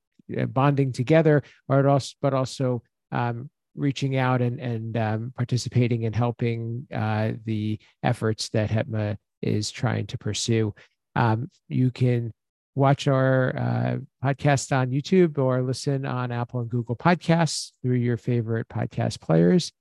bonding 0.48 0.92
together, 0.92 1.44
or 1.68 1.88
also, 1.88 2.14
but 2.22 2.34
also 2.34 2.82
um, 3.12 3.50
reaching 3.76 4.18
out 4.18 4.42
and 4.42 4.60
and 4.60 4.98
um, 4.98 5.34
participating 5.36 6.06
and 6.06 6.16
helping 6.16 6.88
uh, 6.94 7.32
the 7.46 7.80
efforts 8.04 8.50
that 8.50 8.70
HETMA 8.70 9.18
is 9.42 9.72
trying 9.72 10.06
to 10.08 10.18
pursue. 10.18 10.74
Um, 11.16 11.50
you 11.68 11.92
can 11.92 12.32
watch 12.76 13.08
our 13.08 13.56
uh, 13.56 13.98
podcast 14.24 14.76
on 14.76 14.92
YouTube 14.92 15.38
or 15.38 15.62
listen 15.62 16.06
on 16.06 16.32
Apple 16.32 16.62
and 16.62 16.70
Google 16.70 16.96
Podcasts 16.96 17.72
through 17.82 17.98
your 17.98 18.18
favorite 18.18 18.68
podcast 18.68 19.22
players. 19.22 19.72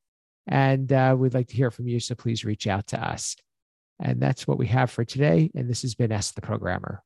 And 0.46 0.92
uh, 0.92 1.14
we'd 1.18 1.34
like 1.34 1.48
to 1.48 1.56
hear 1.56 1.70
from 1.70 1.86
you, 1.86 2.00
so 2.00 2.14
please 2.14 2.44
reach 2.44 2.66
out 2.66 2.88
to 2.88 3.02
us. 3.02 3.36
And 4.00 4.20
that's 4.20 4.46
what 4.46 4.58
we 4.58 4.66
have 4.66 4.90
for 4.90 5.04
today. 5.04 5.50
And 5.54 5.70
this 5.70 5.82
has 5.82 5.94
been 5.94 6.12
Ask 6.12 6.34
the 6.34 6.40
Programmer. 6.40 7.02